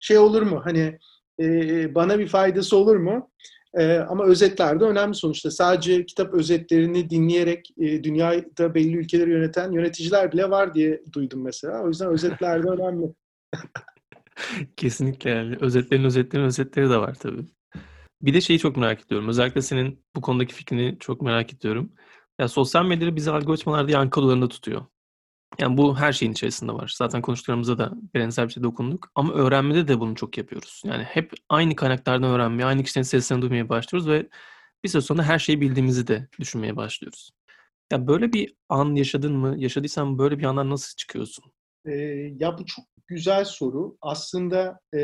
şey 0.01 0.19
olur 0.19 0.43
mu? 0.43 0.61
Hani 0.65 0.99
e, 1.41 1.95
bana 1.95 2.19
bir 2.19 2.27
faydası 2.27 2.77
olur 2.77 2.97
mu? 2.97 3.31
E, 3.75 3.99
ama 3.99 4.25
özetler 4.25 4.81
de 4.81 4.85
önemli 4.85 5.15
sonuçta. 5.15 5.51
Sadece 5.51 6.07
kitap 6.07 6.35
özetlerini 6.35 7.11
dinleyerek 7.11 7.71
e, 7.79 8.05
dünyada 8.05 8.75
belli 8.75 8.97
ülkeleri 8.97 9.31
yöneten 9.31 9.73
yöneticiler 9.73 10.33
bile 10.33 10.51
var 10.51 10.75
diye 10.75 11.03
duydum 11.13 11.43
mesela. 11.43 11.83
O 11.83 11.89
yüzden 11.89 12.09
özetler 12.09 12.63
de 12.63 12.69
önemli. 12.71 13.15
Kesinlikle 14.77 15.31
yani. 15.31 15.57
Özetlerin 15.61 16.05
özetlerin 16.05 16.45
özetleri 16.45 16.91
de 16.91 16.97
var 16.97 17.15
tabii. 17.15 17.47
Bir 18.25 18.35
de 18.35 18.41
şeyi 18.41 18.59
çok 18.59 18.77
merak 18.77 19.07
ediyorum. 19.07 19.29
Özellikle 19.29 19.63
senin 19.63 20.05
bu 20.17 20.21
konudaki 20.21 20.55
fikrini 20.55 20.97
çok 21.01 21.23
merak 21.23 21.53
ediyorum. 21.55 21.93
Ya 22.41 22.49
sosyal 22.49 22.85
medyada 22.85 23.17
bizi 23.17 23.31
algoritmalarda 23.31 23.93
yankı 23.93 24.21
odalarında 24.21 24.49
tutuyor. 24.49 24.87
Yani 25.59 25.77
bu 25.77 25.99
her 25.99 26.13
şeyin 26.13 26.33
içerisinde 26.33 26.73
var. 26.73 26.95
Zaten 26.99 27.23
konuştuklarımızda 27.23 27.79
da 27.79 27.93
benzer 28.15 28.49
bir 28.49 28.53
şey 28.53 28.63
dokunduk. 28.63 29.11
Ama 29.15 29.33
öğrenmede 29.35 29.89
de 29.89 30.01
bunu 30.01 30.15
çok 30.15 30.39
yapıyoruz. 30.39 30.83
Yani 30.85 31.03
hep 31.03 31.33
aynı 31.49 31.77
kaynaklardan 31.77 32.31
öğrenmeye, 32.31 32.65
aynı 32.65 32.83
kişilerin 32.83 33.03
seslerini 33.03 33.43
duymaya 33.43 33.69
başlıyoruz 33.69 34.09
ve 34.09 34.29
bir 34.85 34.89
süre 34.89 35.03
sonra 35.03 35.23
her 35.23 35.39
şeyi 35.39 35.61
bildiğimizi 35.61 36.07
de 36.07 36.29
düşünmeye 36.41 36.77
başlıyoruz. 36.77 37.31
Ya 37.93 38.07
böyle 38.07 38.33
bir 38.33 38.55
an 38.69 38.95
yaşadın 38.95 39.37
mı? 39.37 39.55
Yaşadıysan 39.59 40.19
böyle 40.19 40.39
bir 40.39 40.45
andan 40.45 40.71
nasıl 40.71 40.97
çıkıyorsun? 40.97 41.45
Ee, 41.87 41.93
ya 42.39 42.59
bu 42.59 42.67
çok 42.67 42.85
güzel 43.07 43.45
soru. 43.45 43.97
Aslında 44.01 44.81
e, 44.95 45.01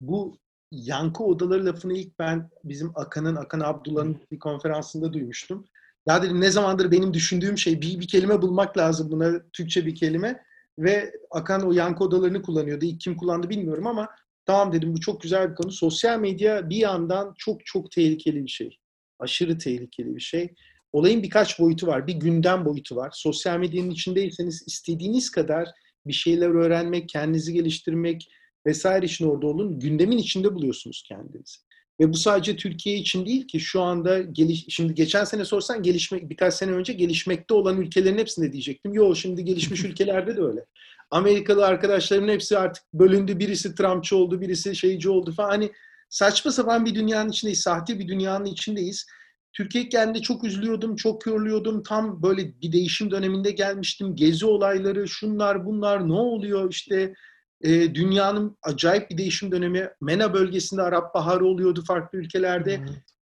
bu 0.00 0.38
yankı 0.70 1.24
odaları 1.24 1.66
lafını 1.66 1.92
ilk 1.92 2.18
ben 2.18 2.50
bizim 2.64 2.92
Akan'ın, 2.94 3.36
Akan 3.36 3.60
Abdullah'ın 3.60 4.20
bir 4.32 4.38
konferansında 4.38 5.12
duymuştum. 5.12 5.64
Ya 6.08 6.22
dedim 6.22 6.40
ne 6.40 6.50
zamandır 6.50 6.90
benim 6.90 7.14
düşündüğüm 7.14 7.58
şey 7.58 7.80
bir, 7.80 8.00
bir 8.00 8.08
kelime 8.08 8.42
bulmak 8.42 8.78
lazım 8.78 9.10
buna 9.10 9.50
Türkçe 9.52 9.86
bir 9.86 9.94
kelime. 9.94 10.42
Ve 10.78 11.12
Akan 11.30 11.68
o 11.68 11.72
yankı 11.72 12.04
odalarını 12.04 12.42
kullanıyordu. 12.42 12.84
İlk 12.84 13.00
kim 13.00 13.16
kullandı 13.16 13.48
bilmiyorum 13.48 13.86
ama 13.86 14.08
tamam 14.46 14.72
dedim 14.72 14.94
bu 14.94 15.00
çok 15.00 15.20
güzel 15.20 15.50
bir 15.50 15.54
konu. 15.54 15.72
Sosyal 15.72 16.20
medya 16.20 16.70
bir 16.70 16.76
yandan 16.76 17.34
çok 17.38 17.66
çok 17.66 17.90
tehlikeli 17.90 18.44
bir 18.44 18.50
şey. 18.50 18.78
Aşırı 19.18 19.58
tehlikeli 19.58 20.16
bir 20.16 20.20
şey. 20.20 20.54
Olayın 20.92 21.22
birkaç 21.22 21.60
boyutu 21.60 21.86
var. 21.86 22.06
Bir 22.06 22.14
gündem 22.14 22.64
boyutu 22.64 22.96
var. 22.96 23.10
Sosyal 23.14 23.58
medyanın 23.58 23.90
içindeyseniz 23.90 24.64
istediğiniz 24.66 25.30
kadar 25.30 25.68
bir 26.06 26.12
şeyler 26.12 26.48
öğrenmek, 26.48 27.08
kendinizi 27.08 27.52
geliştirmek 27.52 28.28
vesaire 28.66 29.06
için 29.06 29.28
orada 29.28 29.46
olun. 29.46 29.80
Gündemin 29.80 30.18
içinde 30.18 30.54
buluyorsunuz 30.54 31.04
kendinizi. 31.08 31.56
Ve 32.00 32.12
bu 32.12 32.16
sadece 32.16 32.56
Türkiye 32.56 32.96
için 32.96 33.26
değil 33.26 33.48
ki 33.48 33.60
şu 33.60 33.82
anda 33.82 34.18
geliş, 34.18 34.66
şimdi 34.68 34.94
geçen 34.94 35.24
sene 35.24 35.44
sorsan 35.44 35.82
gelişmek 35.82 36.30
birkaç 36.30 36.54
sene 36.54 36.70
önce 36.70 36.92
gelişmekte 36.92 37.54
olan 37.54 37.80
ülkelerin 37.80 38.18
hepsinde 38.18 38.52
diyecektim. 38.52 38.94
Yok 38.94 39.16
şimdi 39.16 39.44
gelişmiş 39.44 39.84
ülkelerde 39.84 40.36
de 40.36 40.42
öyle. 40.42 40.64
Amerikalı 41.10 41.66
arkadaşlarımın 41.66 42.28
hepsi 42.28 42.58
artık 42.58 42.84
bölündü. 42.94 43.38
Birisi 43.38 43.74
Trumpçı 43.74 44.16
oldu, 44.16 44.40
birisi 44.40 44.76
şeyci 44.76 45.10
oldu 45.10 45.32
falan. 45.32 45.48
Hani 45.48 45.72
saçma 46.10 46.52
sapan 46.52 46.86
bir 46.86 46.94
dünyanın 46.94 47.28
içindeyiz. 47.28 47.60
Sahte 47.60 47.98
bir 47.98 48.08
dünyanın 48.08 48.44
içindeyiz. 48.44 49.06
Türkiye 49.52 49.88
kendinde 49.88 50.22
çok 50.22 50.44
üzülüyordum, 50.44 50.96
çok 50.96 51.26
yoruluyordum. 51.26 51.82
Tam 51.82 52.22
böyle 52.22 52.60
bir 52.60 52.72
değişim 52.72 53.10
döneminde 53.10 53.50
gelmiştim. 53.50 54.16
Gezi 54.16 54.46
olayları, 54.46 55.08
şunlar 55.08 55.66
bunlar 55.66 56.08
ne 56.08 56.12
oluyor 56.12 56.70
işte 56.70 57.14
e, 57.60 57.94
dünyanın 57.94 58.58
acayip 58.62 59.10
bir 59.10 59.18
değişim 59.18 59.52
dönemi. 59.52 59.90
MENA 60.00 60.34
bölgesinde 60.34 60.82
Arap 60.82 61.14
Baharı 61.14 61.46
oluyordu 61.46 61.84
farklı 61.86 62.18
ülkelerde. 62.18 62.80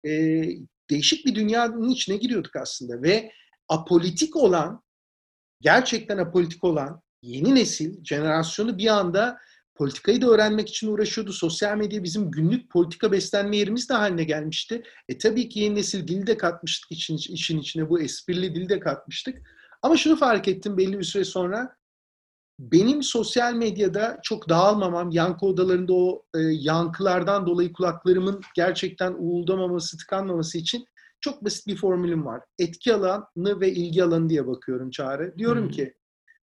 E, 0.06 0.10
değişik 0.90 1.26
bir 1.26 1.34
dünyanın 1.34 1.88
içine 1.88 2.16
giriyorduk 2.16 2.56
aslında 2.56 3.02
ve 3.02 3.32
apolitik 3.68 4.36
olan, 4.36 4.82
gerçekten 5.60 6.18
apolitik 6.18 6.64
olan 6.64 7.02
yeni 7.22 7.54
nesil, 7.54 8.04
jenerasyonu 8.04 8.78
bir 8.78 8.86
anda 8.86 9.38
politikayı 9.74 10.22
da 10.22 10.26
öğrenmek 10.26 10.68
için 10.68 10.92
uğraşıyordu. 10.92 11.32
Sosyal 11.32 11.76
medya 11.76 12.02
bizim 12.02 12.30
günlük 12.30 12.70
politika 12.70 13.12
beslenme 13.12 13.56
yerimiz 13.56 13.88
de 13.88 13.94
haline 13.94 14.24
gelmişti. 14.24 14.82
E 15.08 15.18
tabii 15.18 15.48
ki 15.48 15.60
yeni 15.60 15.74
nesil 15.74 16.08
dili 16.08 16.26
de 16.26 16.36
katmıştık 16.36 16.92
için, 16.92 17.16
işin 17.16 17.58
içine, 17.58 17.88
bu 17.88 18.00
esprili 18.00 18.54
dili 18.54 18.68
de 18.68 18.80
katmıştık. 18.80 19.38
Ama 19.82 19.96
şunu 19.96 20.16
fark 20.16 20.48
ettim 20.48 20.76
belli 20.76 20.98
bir 20.98 21.04
süre 21.04 21.24
sonra, 21.24 21.76
benim 22.60 23.02
sosyal 23.02 23.54
medyada 23.54 24.18
çok 24.22 24.48
dağılmamam, 24.48 25.10
yankı 25.10 25.46
odalarında 25.46 25.94
o 25.94 26.22
e, 26.34 26.38
yankılardan 26.40 27.46
dolayı 27.46 27.72
kulaklarımın 27.72 28.40
gerçekten 28.56 29.14
uğuldamaması, 29.18 29.96
tıkanmaması 29.96 30.58
için 30.58 30.84
çok 31.20 31.44
basit 31.44 31.66
bir 31.66 31.76
formülüm 31.76 32.26
var. 32.26 32.42
Etki 32.58 32.94
alanı 32.94 33.60
ve 33.60 33.72
ilgi 33.72 34.04
alanı 34.04 34.28
diye 34.28 34.46
bakıyorum 34.46 34.90
Çağrı. 34.90 35.34
Diyorum 35.38 35.64
hmm. 35.64 35.70
ki 35.70 35.94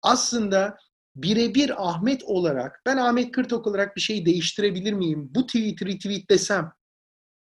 aslında 0.01 0.77
birebir 1.15 1.89
Ahmet 1.89 2.23
olarak, 2.23 2.81
ben 2.85 2.97
Ahmet 2.97 3.31
Kırtok 3.31 3.67
olarak 3.67 3.95
bir 3.95 4.01
şeyi 4.01 4.25
değiştirebilir 4.25 4.93
miyim? 4.93 5.31
Bu 5.35 5.45
tweet'i 5.45 5.85
retweet 5.85 6.29
desem 6.29 6.71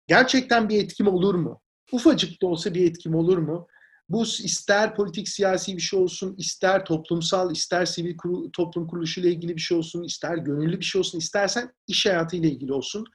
gerçekten 0.08 0.70
bir 0.70 0.84
etkim 0.84 1.08
olur 1.08 1.36
mu? 1.36 1.62
Ufacık 1.92 2.42
da 2.42 2.48
olsa 2.48 2.74
bir 2.74 2.90
etkim 2.90 3.16
olur 3.16 3.38
mu? 3.38 3.68
Bu 4.10 4.24
ister 4.24 4.96
politik 4.96 5.30
siyasi 5.30 5.78
bir 5.78 5.82
şey 5.82 6.00
olsun, 6.00 6.36
ister 6.38 6.86
toplumsal, 6.86 7.52
ister 7.52 7.86
sivil 7.86 8.18
kuru, 8.18 8.52
toplum 8.52 8.88
kuruluşu 8.88 9.22
ile 9.22 9.30
ilgili 9.30 9.56
bir 9.56 9.62
şey 9.62 9.78
olsun, 9.78 10.04
ister 10.04 10.38
gönüllü 10.38 10.80
bir 10.80 10.86
şey 10.86 11.00
olsun, 11.00 11.20
istersen 11.20 11.74
iş 11.88 12.06
hayatı 12.06 12.36
ile 12.36 12.48
ilgili 12.48 12.74
olsun. 12.74 13.06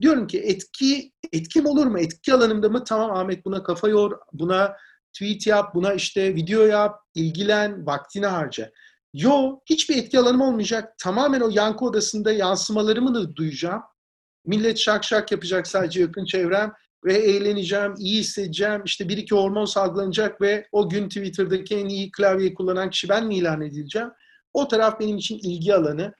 Diyorum 0.00 0.26
ki 0.26 0.40
etki 0.40 1.12
etkim 1.32 1.66
olur 1.66 1.86
mu? 1.86 1.98
Etki 1.98 2.34
alanımda 2.34 2.68
mı? 2.68 2.84
Tamam 2.84 3.16
Ahmet 3.16 3.44
buna 3.44 3.62
kafa 3.62 3.88
yor, 3.88 4.18
buna 4.32 4.76
tweet 5.12 5.46
yap, 5.46 5.74
buna 5.74 5.94
işte 5.94 6.34
video 6.34 6.62
yap, 6.62 7.00
ilgilen, 7.14 7.86
vaktini 7.86 8.26
harca. 8.26 8.70
Yo, 9.14 9.60
hiçbir 9.66 9.96
etki 9.96 10.18
alanım 10.18 10.40
olmayacak. 10.40 10.98
Tamamen 10.98 11.40
o 11.40 11.48
yankı 11.52 11.84
odasında 11.84 12.32
yansımalarımı 12.32 13.14
da 13.14 13.36
duyacağım. 13.36 13.82
Millet 14.46 14.78
şak 14.78 15.04
şak 15.04 15.32
yapacak 15.32 15.66
sadece 15.66 16.00
yakın 16.00 16.24
çevrem 16.24 16.72
ve 17.04 17.14
eğleneceğim, 17.14 17.94
iyi 17.98 18.18
hissedeceğim. 18.18 18.82
İşte 18.84 19.08
bir 19.08 19.16
iki 19.16 19.34
hormon 19.34 19.64
salgılanacak 19.64 20.40
ve 20.40 20.66
o 20.72 20.88
gün 20.88 21.08
Twitter'daki 21.08 21.76
en 21.76 21.86
iyi 21.86 22.10
klavyeyi 22.10 22.54
kullanan 22.54 22.90
kişi 22.90 23.08
ben 23.08 23.26
mi 23.26 23.36
ilan 23.36 23.60
edileceğim? 23.60 24.08
O 24.52 24.68
taraf 24.68 25.00
benim 25.00 25.16
için 25.16 25.38
ilgi 25.38 25.74
alanı. 25.74 26.14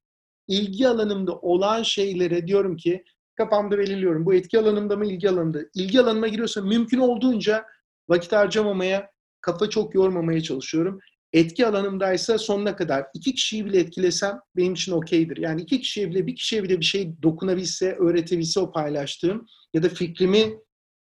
İlgi 0.49 0.89
alanımda 0.89 1.37
olan 1.37 1.83
şeylere 1.83 2.47
diyorum 2.47 2.77
ki 2.77 3.05
kafamda 3.35 3.79
belirliyorum. 3.79 4.27
Bu 4.27 4.35
etki 4.35 4.59
alanımda 4.59 4.97
mı 4.97 5.07
ilgi 5.07 5.31
alanında? 5.31 5.59
İlgi 5.75 6.01
alanıma 6.01 6.29
giriyorsa 6.29 6.63
mümkün 6.63 6.99
olduğunca 6.99 7.65
vakit 8.09 8.33
harcamamaya, 8.33 9.11
kafa 9.41 9.71
çok 9.71 9.95
yormamaya 9.95 10.41
çalışıyorum. 10.41 10.99
Etki 11.33 11.67
alanımdaysa 11.67 12.39
sonuna 12.39 12.77
kadar 12.77 13.07
iki 13.15 13.35
kişiyi 13.35 13.67
bile 13.67 13.79
etkilesem 13.79 14.41
benim 14.57 14.73
için 14.73 14.93
okeydir. 14.93 15.37
Yani 15.37 15.63
iki 15.63 15.81
kişiye 15.81 16.11
bile 16.11 16.27
bir 16.27 16.37
kişiye 16.37 16.63
bile 16.63 16.81
bir 16.81 16.85
şey 16.85 17.23
dokunabilse, 17.23 17.97
öğretebilse 18.01 18.61
o 18.61 18.73
paylaştığım 18.73 19.47
ya 19.75 19.83
da 19.83 19.89
fikrimi 19.89 20.59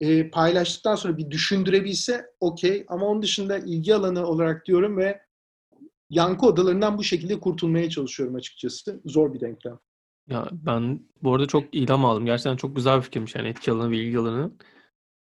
e, 0.02 0.30
paylaştıktan 0.30 0.94
sonra 0.94 1.16
bir 1.16 1.30
düşündürebilse 1.30 2.26
okey. 2.40 2.84
Ama 2.88 3.06
onun 3.06 3.22
dışında 3.22 3.58
ilgi 3.58 3.94
alanı 3.94 4.26
olarak 4.26 4.66
diyorum 4.66 4.96
ve 4.96 5.20
yankı 6.10 6.46
odalarından 6.46 6.98
bu 6.98 7.04
şekilde 7.04 7.40
kurtulmaya 7.40 7.90
çalışıyorum 7.90 8.34
açıkçası. 8.34 9.00
Zor 9.04 9.34
bir 9.34 9.40
denklem. 9.40 9.78
Ya 10.28 10.48
ben 10.52 11.00
bu 11.22 11.34
arada 11.34 11.46
çok 11.46 11.74
ilham 11.74 12.04
aldım. 12.04 12.26
Gerçekten 12.26 12.56
çok 12.56 12.76
güzel 12.76 12.96
bir 12.96 13.02
fikirmiş 13.02 13.34
yani 13.34 13.48
etki 13.48 13.72
alanı 13.72 13.90
ve 13.90 13.96
ilgi 13.96 14.18
alanı. 14.18 14.52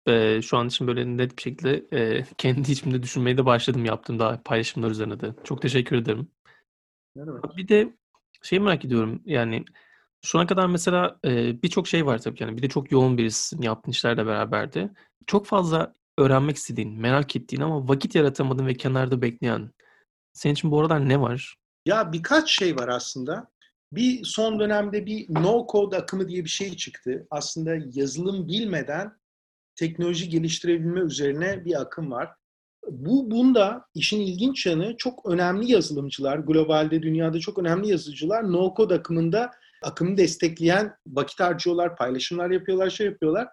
Ee, 0.08 0.40
şu 0.42 0.56
an 0.56 0.68
için 0.68 0.86
böyle 0.86 1.16
net 1.16 1.36
bir 1.36 1.42
şekilde 1.42 1.86
e, 1.92 2.24
kendi 2.38 2.72
içimde 2.72 3.02
düşünmeye 3.02 3.38
de 3.38 3.46
başladım 3.46 3.84
yaptığım 3.84 4.18
daha 4.18 4.42
paylaşımlar 4.42 4.90
üzerine 4.90 5.20
de. 5.20 5.34
Çok 5.44 5.62
teşekkür 5.62 5.96
ederim. 5.96 6.28
Evet. 7.16 7.56
Bir 7.56 7.68
de 7.68 7.94
şey 8.42 8.58
merak 8.58 8.84
ediyorum 8.84 9.22
yani 9.24 9.64
şu 10.26 10.46
kadar 10.46 10.66
mesela 10.66 11.18
e, 11.24 11.62
birçok 11.62 11.88
şey 11.88 12.06
var 12.06 12.18
tabii 12.18 12.42
yani 12.42 12.56
bir 12.56 12.62
de 12.62 12.68
çok 12.68 12.92
yoğun 12.92 13.18
birisin 13.18 13.62
yaptığın 13.62 13.92
işlerle 13.92 14.26
beraber 14.26 14.72
de. 14.72 14.90
Çok 15.26 15.46
fazla 15.46 15.92
öğrenmek 16.18 16.56
istediğin, 16.56 17.00
merak 17.00 17.36
ettiğin 17.36 17.62
ama 17.62 17.88
vakit 17.88 18.14
yaratamadığın 18.14 18.66
ve 18.66 18.74
kenarda 18.74 19.22
bekleyen. 19.22 19.70
Senin 20.32 20.54
için 20.54 20.70
bu 20.70 20.80
aralar 20.80 21.08
ne 21.08 21.20
var? 21.20 21.56
Ya 21.86 22.12
birkaç 22.12 22.50
şey 22.50 22.76
var 22.76 22.88
aslında. 22.88 23.48
Bir 23.92 24.24
son 24.24 24.60
dönemde 24.60 25.06
bir 25.06 25.34
no 25.34 25.66
code 25.72 25.96
akımı 25.96 26.28
diye 26.28 26.44
bir 26.44 26.48
şey 26.48 26.76
çıktı. 26.76 27.26
Aslında 27.30 27.76
yazılım 27.92 28.48
bilmeden 28.48 29.12
teknoloji 29.76 30.28
geliştirebilme 30.28 31.00
üzerine 31.00 31.64
bir 31.64 31.80
akım 31.80 32.10
var. 32.10 32.30
Bu 32.90 33.30
bunda 33.30 33.86
işin 33.94 34.20
ilginç 34.20 34.66
yanı 34.66 34.96
çok 34.96 35.26
önemli 35.26 35.72
yazılımcılar, 35.72 36.38
globalde 36.38 37.02
dünyada 37.02 37.40
çok 37.40 37.58
önemli 37.58 37.88
yazıcılar 37.88 38.52
no 38.52 38.74
code 38.76 38.94
akımında 38.94 39.50
akımı 39.82 40.16
destekleyen 40.16 40.94
vakit 41.06 41.40
harcıyorlar, 41.40 41.96
paylaşımlar 41.96 42.50
yapıyorlar, 42.50 42.90
şey 42.90 43.06
yapıyorlar. 43.06 43.48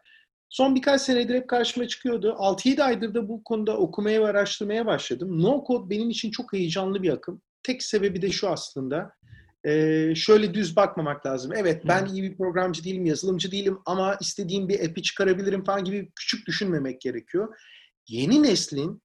Son 0.49 0.75
birkaç 0.75 1.01
senedir 1.01 1.36
hep 1.36 1.47
karşıma 1.49 1.88
çıkıyordu. 1.88 2.36
6-7 2.39 2.83
aydır 2.83 3.13
da 3.13 3.29
bu 3.29 3.43
konuda 3.43 3.77
okumaya 3.77 4.21
ve 4.21 4.27
araştırmaya 4.27 4.86
başladım. 4.86 5.43
No 5.43 5.63
Code 5.67 5.89
benim 5.89 6.09
için 6.09 6.31
çok 6.31 6.53
heyecanlı 6.53 7.03
bir 7.03 7.09
akım. 7.09 7.41
Tek 7.63 7.83
sebebi 7.83 8.21
de 8.21 8.31
şu 8.31 8.49
aslında. 8.49 9.12
Ee, 9.65 10.13
şöyle 10.15 10.53
düz 10.53 10.75
bakmamak 10.75 11.25
lazım. 11.25 11.51
Evet 11.55 11.83
ben 11.88 12.05
iyi 12.05 12.23
bir 12.23 12.38
programcı 12.38 12.83
değilim, 12.83 13.05
yazılımcı 13.05 13.51
değilim 13.51 13.79
ama 13.86 14.17
istediğim 14.21 14.69
bir 14.69 14.89
app'i 14.89 15.01
çıkarabilirim 15.01 15.63
falan 15.63 15.83
gibi 15.83 16.12
küçük 16.15 16.47
düşünmemek 16.47 17.01
gerekiyor. 17.01 17.57
Yeni 18.07 18.43
neslin 18.43 19.01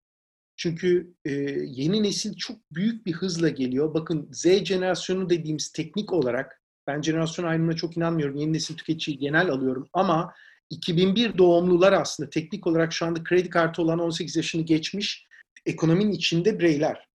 çünkü 0.57 1.15
e, 1.25 1.31
yeni 1.67 2.03
nesil 2.03 2.37
çok 2.37 2.57
büyük 2.73 3.07
bir 3.07 3.13
hızla 3.13 3.49
geliyor. 3.49 3.95
Bakın 3.95 4.29
Z 4.33 4.45
jenerasyonu 4.45 5.31
dediğimiz 5.31 5.73
teknik 5.73 6.13
olarak 6.13 6.58
ben 6.89 7.03
jenerasyon 7.03 7.47
ayrımına 7.47 7.77
çok 7.77 7.97
inanmıyorum. 7.97 8.37
Yeni 8.37 8.53
nesil 8.53 8.77
tüketiciyi 8.77 9.19
genel 9.19 9.51
alıyorum 9.51 9.89
ama 9.93 10.35
2001 10.71 11.39
doğumlular 11.39 11.93
aslında 11.93 12.31
teknik 12.31 12.67
olarak 12.67 12.93
şu 12.93 13.07
anda 13.07 13.25
kredi 13.25 13.51
kartı 13.51 13.83
olan 13.83 13.99
18 13.99 14.37
yaşını 14.37 14.63
geçmiş 14.63 15.27
ekonominin 15.67 16.13
içinde 16.13 16.59
bireyler. 16.59 17.09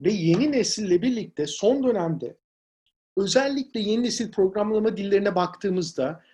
Ve 0.00 0.12
yeni 0.12 0.52
nesille 0.52 1.02
birlikte 1.02 1.46
son 1.46 1.84
dönemde 1.84 2.38
özellikle 3.16 3.80
yeni 3.80 4.02
nesil 4.02 4.32
programlama 4.32 4.96
dillerine 4.96 5.34
baktığımızda 5.34 6.24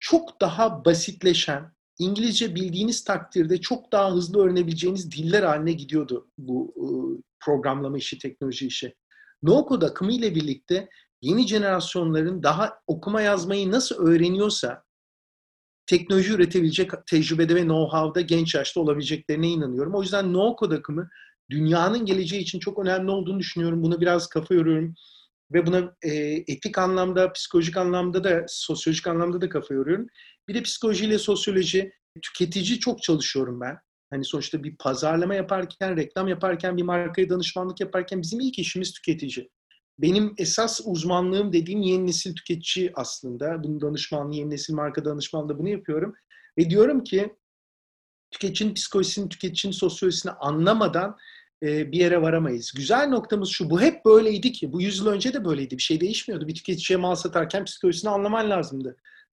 çok 0.00 0.40
daha 0.40 0.84
basitleşen, 0.84 1.72
İngilizce 1.98 2.54
bildiğiniz 2.54 3.04
takdirde 3.04 3.60
çok 3.60 3.92
daha 3.92 4.12
hızlı 4.12 4.44
öğrenebileceğiniz 4.44 5.12
diller 5.12 5.42
haline 5.42 5.72
gidiyordu 5.72 6.28
bu 6.38 6.74
ıı, 6.80 7.22
programlama 7.40 7.98
işi, 7.98 8.18
teknoloji 8.18 8.66
işi. 8.66 8.94
No 9.42 9.66
code 9.68 9.86
akımı 9.86 10.12
ile 10.12 10.34
birlikte 10.34 10.88
yeni 11.22 11.46
jenerasyonların 11.48 12.42
daha 12.42 12.80
okuma 12.86 13.22
yazmayı 13.22 13.70
nasıl 13.70 14.06
öğreniyorsa 14.06 14.84
teknoloji 15.86 16.32
üretebilecek 16.32 16.90
tecrübede 17.06 17.54
ve 17.54 17.60
know-how'da 17.60 18.20
genç 18.20 18.54
yaşta 18.54 18.80
olabileceklerine 18.80 19.48
inanıyorum. 19.48 19.94
O 19.94 20.02
yüzden 20.02 20.32
no 20.32 20.56
code 20.60 20.74
akımı 20.74 21.08
dünyanın 21.50 22.04
geleceği 22.06 22.40
için 22.40 22.58
çok 22.58 22.78
önemli 22.78 23.10
olduğunu 23.10 23.38
düşünüyorum. 23.38 23.82
Buna 23.82 24.00
biraz 24.00 24.28
kafa 24.28 24.54
yoruyorum. 24.54 24.94
ve 25.52 25.66
buna 25.66 25.96
e, 26.02 26.10
etik 26.48 26.78
anlamda, 26.78 27.32
psikolojik 27.32 27.76
anlamda 27.76 28.24
da, 28.24 28.44
sosyolojik 28.48 29.06
anlamda 29.06 29.40
da 29.40 29.48
kafa 29.48 29.74
yoruyorum. 29.74 30.06
Bir 30.48 30.54
de 30.54 30.62
psikolojiyle 30.62 31.18
sosyoloji, 31.18 31.92
tüketici 32.22 32.78
çok 32.78 33.02
çalışıyorum 33.02 33.60
ben. 33.60 33.78
Hani 34.10 34.24
sonuçta 34.24 34.64
bir 34.64 34.76
pazarlama 34.76 35.34
yaparken, 35.34 35.96
reklam 35.96 36.28
yaparken, 36.28 36.76
bir 36.76 36.82
markaya 36.82 37.30
danışmanlık 37.30 37.80
yaparken 37.80 38.22
bizim 38.22 38.40
ilk 38.40 38.58
işimiz 38.58 38.92
tüketici. 38.92 39.50
Benim 39.98 40.34
esas 40.38 40.80
uzmanlığım 40.84 41.52
dediğim 41.52 41.82
yeni 41.82 42.06
nesil 42.06 42.34
tüketici 42.34 42.92
aslında. 42.94 43.64
Bunun 43.64 43.80
danışmanlığı, 43.80 44.36
yeni 44.36 44.50
nesil 44.50 44.74
marka 44.74 45.04
danışmanlığı 45.04 45.58
bunu 45.58 45.68
yapıyorum. 45.68 46.14
Ve 46.58 46.70
diyorum 46.70 47.04
ki 47.04 47.36
tüketicinin 48.30 48.74
psikolojisini, 48.74 49.28
tüketicinin 49.28 49.72
sosyolojisini 49.72 50.32
anlamadan 50.32 51.16
e, 51.62 51.92
bir 51.92 51.98
yere 51.98 52.22
varamayız. 52.22 52.72
Güzel 52.76 53.08
noktamız 53.08 53.48
şu, 53.48 53.70
bu 53.70 53.80
hep 53.80 54.04
böyleydi 54.04 54.52
ki. 54.52 54.72
Bu 54.72 54.82
yüzyıl 54.82 55.06
önce 55.06 55.32
de 55.32 55.44
böyleydi. 55.44 55.76
Bir 55.76 55.82
şey 55.82 56.00
değişmiyordu. 56.00 56.48
Bir 56.48 56.54
tüketiciye 56.54 56.96
mal 56.96 57.14
satarken 57.14 57.64
psikolojisini 57.64 58.10
anlaman 58.10 58.50
lazımdı. 58.50 58.96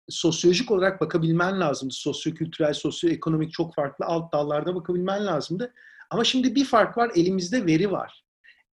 Sosyolojik 0.08 0.70
olarak 0.70 1.00
bakabilmen 1.00 1.60
lazımdı. 1.60 1.94
Sosyokültürel, 1.94 2.74
sosyoekonomik 2.74 3.52
çok 3.52 3.74
farklı 3.74 4.04
alt 4.04 4.32
dallarda 4.32 4.74
bakabilmen 4.74 5.26
lazımdı. 5.26 5.72
Ama 6.10 6.24
şimdi 6.24 6.54
bir 6.54 6.64
fark 6.64 6.98
var, 6.98 7.10
elimizde 7.14 7.66
veri 7.66 7.90
var. 7.90 8.25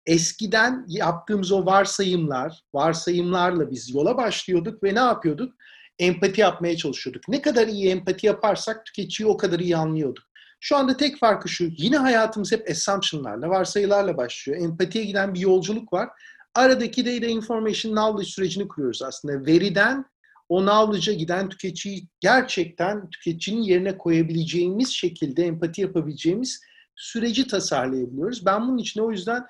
Eskiden 0.06 0.86
yaptığımız 0.88 1.52
o 1.52 1.66
varsayımlar, 1.66 2.64
varsayımlarla 2.74 3.72
biz 3.72 3.96
yola 3.96 4.18
başlıyorduk 4.18 4.84
ve 4.84 4.96
ne 4.96 5.00
yapıyorduk? 5.00 5.54
Empati 6.00 6.42
yapmaya 6.42 6.78
çalışıyorduk. 6.78 7.28
Ne 7.28 7.42
kadar 7.42 7.68
iyi 7.68 7.90
empati 7.90 8.28
yaparsak 8.28 8.86
tüketiciyi 8.86 9.30
o 9.30 9.38
kadar 9.38 9.60
iyi 9.60 9.78
anlıyorduk. 9.78 10.24
Şu 10.60 10.78
anda 10.78 10.98
tek 10.98 11.20
farkı 11.20 11.50
şu, 11.50 11.70
yine 11.78 11.98
hayatımız 11.98 12.52
hep 12.52 12.70
assumptionlarla, 12.70 13.50
varsayılarla 13.50 14.18
başlıyor. 14.18 14.62
Empatiye 14.62 15.04
giden 15.04 15.34
bir 15.34 15.40
yolculuk 15.40 15.94
var. 15.94 16.10
Aradaki 16.56 17.06
data 17.06 17.26
information 17.26 17.96
knowledge 17.96 18.30
sürecini 18.30 18.68
kuruyoruz 18.68 19.02
aslında. 19.02 19.46
Veriden 19.46 20.06
o 20.50 20.60
knowledge'a 20.60 21.14
giden 21.14 21.50
tüketiciyi 21.50 22.08
gerçekten 22.20 23.10
tüketicinin 23.10 23.62
yerine 23.62 23.98
koyabileceğimiz 23.98 24.90
şekilde 24.90 25.46
empati 25.46 25.82
yapabileceğimiz 25.82 26.62
süreci 26.96 27.48
tasarlayabiliyoruz. 27.48 28.46
Ben 28.46 28.62
bunun 28.62 28.78
için 28.78 29.02
o 29.02 29.12
yüzden 29.12 29.46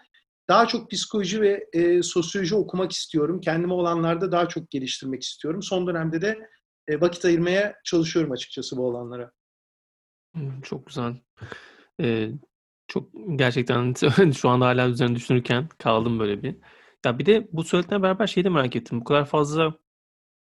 daha 0.48 0.68
çok 0.68 0.92
psikoloji 0.92 1.42
ve 1.42 1.68
e, 1.74 2.04
sosyoloji 2.04 2.56
okumak 2.56 2.92
istiyorum. 2.92 3.42
Kendime 3.42 3.74
olanlarda 3.74 4.32
daha 4.32 4.48
çok 4.48 4.70
geliştirmek 4.70 5.24
istiyorum. 5.24 5.62
Son 5.64 5.88
dönemde 5.88 6.22
de 6.22 6.50
e, 6.88 7.02
vakit 7.02 7.26
ayırmaya 7.26 7.76
çalışıyorum 7.84 8.32
açıkçası 8.32 8.78
bu 8.78 8.88
olanlara. 8.88 9.32
Çok 10.64 10.86
güzel. 10.88 11.16
Ee, 12.02 12.32
çok 12.88 13.10
gerçekten 13.36 13.94
şu 14.38 14.50
anda 14.50 14.66
hala 14.66 14.90
üzerine 14.90 15.16
düşünürken 15.16 15.68
kaldım 15.68 16.20
böyle 16.20 16.44
bir. 16.44 16.56
Ya 17.06 17.20
bir 17.20 17.26
de 17.26 17.48
bu 17.52 17.64
söylediğine 17.64 18.04
beraber 18.04 18.28
şeyi 18.28 18.44
de 18.44 18.50
merak 18.50 18.76
ettim. 18.76 19.00
Bu 19.00 19.04
kadar 19.04 19.26
fazla 19.26 19.74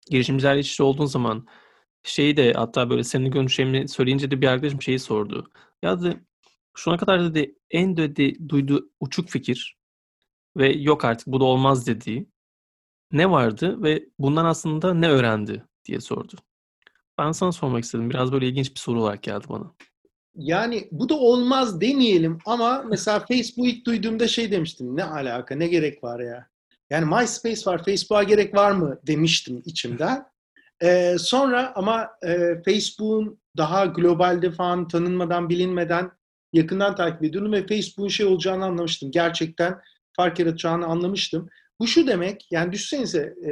girişimcilerle 0.09 0.59
iç 0.59 0.81
olduğun 0.81 1.05
zaman 1.05 1.47
şeyi 2.03 2.37
de 2.37 2.53
hatta 2.53 2.89
böyle 2.89 3.03
senin 3.03 3.31
görüşlerini 3.31 3.87
söyleyince 3.87 4.31
de 4.31 4.41
bir 4.41 4.47
arkadaşım 4.47 4.81
şeyi 4.81 4.99
sordu. 4.99 5.51
Ya 5.83 6.01
dedi 6.01 6.23
şuna 6.75 6.97
kadar 6.97 7.23
dedi 7.23 7.55
en 7.71 7.97
dedi 7.97 8.49
duyduğu 8.49 8.89
uçuk 8.99 9.29
fikir 9.29 9.78
ve 10.57 10.71
yok 10.73 11.05
artık 11.05 11.27
bu 11.27 11.39
da 11.39 11.43
olmaz 11.43 11.87
dediği 11.87 12.29
ne 13.11 13.31
vardı 13.31 13.83
ve 13.83 14.05
bundan 14.19 14.45
aslında 14.45 14.93
ne 14.93 15.09
öğrendi 15.09 15.63
diye 15.85 15.99
sordu. 15.99 16.35
Ben 17.19 17.31
sana 17.31 17.51
sormak 17.51 17.83
istedim. 17.83 18.09
Biraz 18.09 18.31
böyle 18.31 18.47
ilginç 18.47 18.75
bir 18.75 18.79
soru 18.79 19.01
olarak 19.01 19.23
geldi 19.23 19.45
bana. 19.49 19.73
Yani 20.35 20.87
bu 20.91 21.09
da 21.09 21.13
olmaz 21.15 21.81
demeyelim 21.81 22.37
ama 22.45 22.83
mesela 22.89 23.19
Facebook 23.19 23.67
ilk 23.67 23.85
duyduğumda 23.85 24.27
şey 24.27 24.51
demiştim. 24.51 24.97
Ne 24.97 25.03
alaka, 25.03 25.55
ne 25.55 25.67
gerek 25.67 26.03
var 26.03 26.19
ya? 26.19 26.47
Yani 26.89 27.05
MySpace 27.05 27.61
var, 27.65 27.85
Facebook'a 27.85 28.23
gerek 28.23 28.55
var 28.55 28.71
mı 28.71 28.99
demiştim 29.07 29.61
içimden. 29.65 30.25
Ee, 30.83 31.15
sonra 31.19 31.73
ama 31.75 32.09
e, 32.23 32.61
Facebook'un 32.65 33.39
daha 33.57 33.85
globalde 33.85 34.51
falan 34.51 34.87
tanınmadan, 34.87 35.49
bilinmeden 35.49 36.11
yakından 36.53 36.95
takip 36.95 37.23
ediyordum 37.23 37.51
ve 37.51 37.67
Facebook'un 37.67 38.07
şey 38.07 38.25
olacağını 38.25 38.65
anlamıştım. 38.65 39.11
Gerçekten 39.11 39.81
fark 40.19 40.39
yaratacağını 40.39 40.85
anlamıştım. 40.85 41.49
Bu 41.79 41.87
şu 41.87 42.07
demek, 42.07 42.47
yani 42.51 42.71
düşsenize 42.71 43.33
e, 43.49 43.51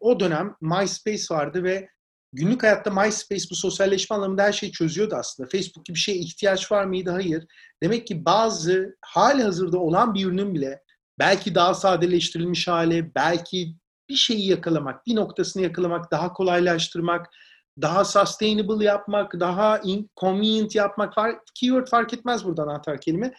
o 0.00 0.20
dönem 0.20 0.54
MySpace 0.60 1.24
vardı 1.30 1.64
ve 1.64 1.88
günlük 2.32 2.62
hayatta 2.62 2.90
MySpace 2.90 3.44
bu 3.50 3.54
sosyalleşme 3.54 4.16
anlamında 4.16 4.42
her 4.42 4.52
şeyi 4.52 4.72
çözüyordu 4.72 5.14
aslında. 5.14 5.48
Facebook 5.48 5.86
gibi 5.86 5.94
bir 5.94 6.00
şeye 6.00 6.18
ihtiyaç 6.18 6.72
var 6.72 6.84
mıydı? 6.84 7.10
Hayır. 7.10 7.44
Demek 7.82 8.06
ki 8.06 8.24
bazı 8.24 8.96
hali 9.00 9.42
hazırda 9.42 9.78
olan 9.78 10.14
bir 10.14 10.26
ürünün 10.26 10.54
bile 10.54 10.80
belki 11.18 11.54
daha 11.54 11.74
sadeleştirilmiş 11.74 12.68
hali, 12.68 13.14
belki 13.14 13.74
bir 14.08 14.14
şeyi 14.14 14.48
yakalamak, 14.48 15.06
bir 15.06 15.16
noktasını 15.16 15.62
yakalamak, 15.62 16.10
daha 16.10 16.32
kolaylaştırmak, 16.32 17.26
daha 17.82 18.04
sustainable 18.04 18.84
yapmak, 18.84 19.40
daha 19.40 19.80
convenient 20.20 20.74
yapmak, 20.74 21.14
keyword 21.54 21.86
fark 21.86 22.14
etmez 22.14 22.44
buradan 22.44 22.68
anahtar 22.68 23.00
kelime. 23.00 23.34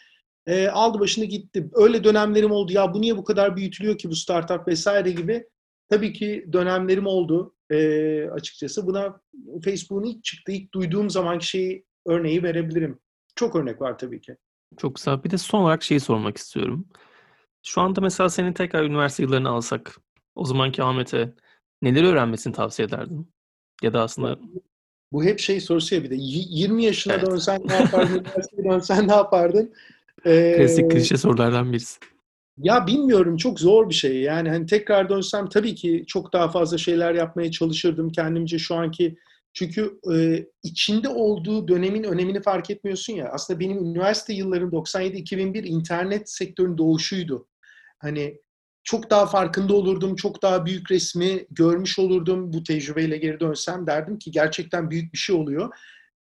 E, 0.47 0.67
aldı 0.67 0.99
başını 0.99 1.25
gitti. 1.25 1.69
Öyle 1.73 2.03
dönemlerim 2.03 2.51
oldu. 2.51 2.71
Ya 2.73 2.93
bu 2.93 3.01
niye 3.01 3.17
bu 3.17 3.23
kadar 3.23 3.55
büyütülüyor 3.55 3.97
ki 3.97 4.09
bu 4.09 4.15
startup 4.15 4.67
vesaire 4.67 5.11
gibi. 5.11 5.47
Tabii 5.89 6.13
ki 6.13 6.45
dönemlerim 6.53 7.07
oldu 7.07 7.55
e, 7.69 8.29
açıkçası. 8.29 8.87
Buna 8.87 9.21
Facebook'un 9.63 10.03
ilk 10.03 10.23
çıktığı, 10.23 10.51
ilk 10.51 10.73
duyduğum 10.73 11.09
zamanki 11.09 11.47
şeyi 11.47 11.85
örneği 12.05 12.43
verebilirim. 12.43 12.99
Çok 13.35 13.55
örnek 13.55 13.81
var 13.81 13.97
tabii 13.97 14.21
ki. 14.21 14.37
Çok 14.77 14.95
güzel. 14.95 15.23
Bir 15.23 15.29
de 15.29 15.37
son 15.37 15.61
olarak 15.61 15.83
şeyi 15.83 15.99
sormak 15.99 16.37
istiyorum. 16.37 16.87
Şu 17.63 17.81
anda 17.81 18.01
mesela 18.01 18.29
senin 18.29 18.53
tekrar 18.53 18.83
üniversite 18.83 19.23
yıllarını 19.23 19.49
alsak, 19.49 19.97
o 20.35 20.45
zamanki 20.45 20.83
Ahmet'e 20.83 21.33
neleri 21.81 22.07
öğrenmesini 22.07 22.53
tavsiye 22.53 22.87
ederdin? 22.87 23.33
Ya 23.83 23.93
da 23.93 24.01
aslında... 24.01 24.39
Bu 25.11 25.23
hep 25.23 25.39
şey 25.39 25.61
sorusu 25.61 25.95
ya 25.95 26.03
bir 26.03 26.09
de 26.09 26.15
20 26.17 26.83
yaşına 26.83 27.13
evet. 27.13 27.25
dönsen 27.25 27.61
ne 27.65 27.73
yapardın, 27.73 28.13
üniversiteye 28.25 28.69
dönsen 28.71 29.07
ne 29.07 29.13
yapardın? 29.13 29.73
Ee, 30.25 30.53
Klasik 30.57 30.91
klişe 30.91 31.17
sorulardan 31.17 31.71
birisi. 31.71 31.99
Ya 32.57 32.87
bilmiyorum 32.87 33.37
çok 33.37 33.59
zor 33.59 33.89
bir 33.89 33.93
şey. 33.93 34.21
Yani 34.21 34.49
hani 34.49 34.65
tekrar 34.65 35.09
dönsem 35.09 35.49
tabii 35.49 35.75
ki 35.75 36.03
çok 36.07 36.33
daha 36.33 36.49
fazla 36.49 36.77
şeyler 36.77 37.13
yapmaya 37.13 37.51
çalışırdım 37.51 38.11
kendimce 38.11 38.59
şu 38.59 38.75
anki 38.75 39.15
çünkü 39.53 39.99
e, 40.13 40.45
içinde 40.63 41.09
olduğu 41.09 41.67
dönemin 41.67 42.03
önemini 42.03 42.41
fark 42.41 42.69
etmiyorsun 42.69 43.13
ya. 43.13 43.29
Aslında 43.33 43.59
benim 43.59 43.77
üniversite 43.77 44.33
yıllarım 44.33 44.69
97-2001 44.69 45.65
internet 45.65 46.29
sektörünün 46.29 46.77
doğuşuydu. 46.77 47.47
Hani 47.99 48.41
çok 48.83 49.09
daha 49.09 49.25
farkında 49.25 49.73
olurdum, 49.73 50.15
çok 50.15 50.41
daha 50.41 50.65
büyük 50.65 50.91
resmi 50.91 51.45
görmüş 51.51 51.99
olurdum 51.99 52.53
bu 52.53 52.63
tecrübeyle 52.63 53.17
geri 53.17 53.39
dönsem. 53.39 53.87
Derdim 53.87 54.19
ki 54.19 54.31
gerçekten 54.31 54.91
büyük 54.91 55.13
bir 55.13 55.17
şey 55.17 55.35
oluyor. 55.35 55.69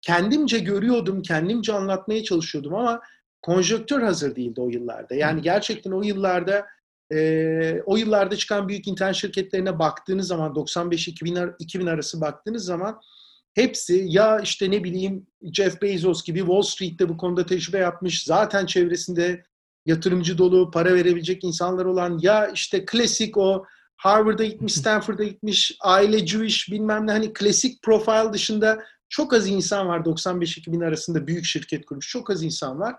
Kendimce 0.03 0.59
görüyordum, 0.59 1.23
kendimce 1.23 1.73
anlatmaya 1.73 2.25
çalışıyordum 2.25 2.75
ama 2.75 3.01
konjöktür 3.45 4.03
hazır 4.03 4.37
değildi 4.37 4.61
o 4.61 4.69
yıllarda. 4.69 5.15
Yani 5.15 5.43
gerçekten 5.43 5.91
o 5.91 6.03
yıllarda 6.03 6.67
e, 7.13 7.83
o 7.87 7.97
yıllarda 7.97 8.37
çıkan 8.37 8.69
büyük 8.69 8.89
internet 8.89 9.15
şirketlerine 9.15 9.79
baktığınız 9.79 10.27
zaman 10.27 10.53
95-2000 10.53 11.55
2000 11.59 11.87
arası 11.87 12.21
baktığınız 12.21 12.65
zaman 12.65 13.01
hepsi 13.55 14.05
ya 14.09 14.41
işte 14.41 14.71
ne 14.71 14.85
bileyim 14.85 15.27
Jeff 15.53 15.83
Bezos 15.83 16.25
gibi 16.25 16.39
Wall 16.39 16.63
Street'te 16.63 17.09
bu 17.09 17.17
konuda 17.17 17.47
tecrübe 17.47 17.79
yapmış, 17.79 18.25
zaten 18.25 18.67
çevresinde 18.67 19.43
yatırımcı 19.87 20.39
dolu, 20.39 20.71
para 20.71 20.95
verebilecek 20.95 21.45
insanlar 21.45 21.85
olan 21.85 22.19
ya 22.23 22.49
işte 22.49 22.85
klasik 22.85 23.37
o 23.37 23.65
Harvard'a 23.97 24.45
gitmiş, 24.45 24.75
Stanford'a 24.75 25.25
gitmiş, 25.25 25.77
aile 25.81 26.27
Jewish 26.27 26.71
bilmem 26.71 27.07
ne 27.07 27.13
hani 27.13 27.33
klasik 27.33 27.83
profil 27.83 28.33
dışında 28.33 28.85
çok 29.09 29.35
az 29.35 29.49
insan 29.49 29.89
var 29.89 30.01
95-2000 30.01 30.87
arasında 30.87 31.27
büyük 31.27 31.45
şirket 31.45 31.87
kurmuş. 31.87 32.09
Çok 32.09 32.31
az 32.31 32.43
insan 32.43 32.81
var 32.81 32.95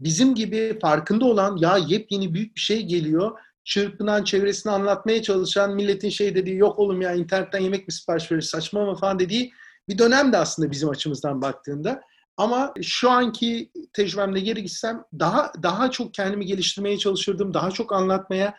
bizim 0.00 0.34
gibi 0.34 0.78
farkında 0.82 1.24
olan 1.24 1.56
ya 1.56 1.76
yepyeni 1.76 2.34
büyük 2.34 2.56
bir 2.56 2.60
şey 2.60 2.86
geliyor. 2.86 3.38
Çırpınan 3.64 4.24
çevresini 4.24 4.72
anlatmaya 4.72 5.22
çalışan 5.22 5.74
milletin 5.74 6.08
şey 6.08 6.34
dediği 6.34 6.56
yok 6.56 6.78
oğlum 6.78 7.02
ya 7.02 7.14
internetten 7.14 7.60
yemek 7.60 7.86
mi 7.86 7.92
sipariş 7.92 8.32
verir 8.32 8.42
saçma 8.42 8.84
mı 8.84 8.94
falan 8.94 9.18
dediği 9.18 9.52
bir 9.88 9.98
dönem 9.98 10.32
de 10.32 10.36
aslında 10.36 10.70
bizim 10.70 10.88
açımızdan 10.88 11.42
baktığında. 11.42 12.00
Ama 12.36 12.74
şu 12.82 13.10
anki 13.10 13.70
tecrübemde 13.92 14.40
geri 14.40 14.62
gitsem 14.62 15.04
daha 15.18 15.52
daha 15.62 15.90
çok 15.90 16.14
kendimi 16.14 16.46
geliştirmeye 16.46 16.98
çalışırdım. 16.98 17.54
Daha 17.54 17.70
çok 17.70 17.92
anlatmaya 17.92 18.54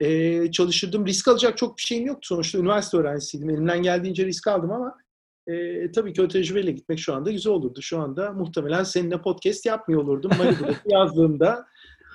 e, 0.00 0.50
çalışırdım. 0.50 1.06
Risk 1.06 1.28
alacak 1.28 1.58
çok 1.58 1.76
bir 1.76 1.82
şeyim 1.82 2.06
yoktu. 2.06 2.28
Sonuçta 2.28 2.58
üniversite 2.58 2.96
öğrencisiydim. 2.96 3.50
Elimden 3.50 3.82
geldiğince 3.82 4.26
risk 4.26 4.46
aldım 4.46 4.72
ama 4.72 4.94
e, 5.48 5.92
tabii 5.92 6.12
ki 6.12 6.22
o 6.22 6.28
tecrübeyle 6.28 6.70
gitmek 6.70 6.98
şu 6.98 7.14
anda 7.14 7.30
güzel 7.30 7.52
olurdu. 7.52 7.82
Şu 7.82 8.00
anda 8.00 8.32
muhtemelen 8.32 8.82
seninle 8.82 9.20
podcast 9.20 9.66
yapmıyor 9.66 10.02
olurdum. 10.02 10.30
Malibu'da 10.38 10.74
yazdığımda 10.86 11.66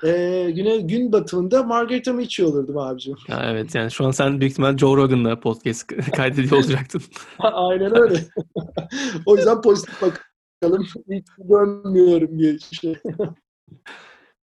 e, 0.03 0.51
güne, 0.51 0.77
gün 0.77 1.11
batımında 1.11 1.63
margarita 1.63 2.13
mı 2.13 2.21
içiyor 2.21 2.49
olurdum 2.49 2.77
abicim. 2.77 3.15
Ya 3.27 3.41
evet 3.51 3.75
yani 3.75 3.91
şu 3.91 4.05
an 4.05 4.11
sen 4.11 4.39
büyük 4.39 4.51
ihtimal 4.51 4.77
Joe 4.77 4.97
Rogan'la 4.97 5.39
podcast 5.39 5.87
kaydediyor 6.15 6.57
olacaktın. 6.57 7.01
Aynen 7.39 8.01
öyle. 8.01 8.19
o 9.25 9.35
yüzden 9.35 9.61
pozitif 9.61 10.01
bakalım. 10.01 10.83
Hiç 11.11 11.27
dönmüyorum 11.49 12.39
diye 12.39 12.59
şey. 12.59 12.95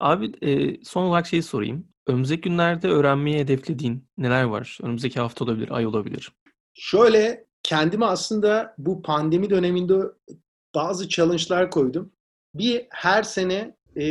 Abi 0.00 0.32
e, 0.42 0.84
son 0.84 1.02
olarak 1.02 1.26
şeyi 1.26 1.42
sorayım. 1.42 1.88
önümüzdeki 2.06 2.40
günlerde 2.40 2.88
öğrenmeyi 2.88 3.38
hedeflediğin 3.38 4.04
neler 4.18 4.44
var? 4.44 4.78
Önümüzdeki 4.82 5.20
hafta 5.20 5.44
olabilir, 5.44 5.68
ay 5.70 5.86
olabilir. 5.86 6.32
Şöyle 6.74 7.45
kendime 7.66 8.06
aslında 8.06 8.74
bu 8.78 9.02
pandemi 9.02 9.50
döneminde 9.50 9.94
bazı 10.74 11.08
challenge'lar 11.08 11.70
koydum. 11.70 12.12
Bir 12.54 12.86
her 12.90 13.22
sene 13.22 13.76
e, 14.00 14.06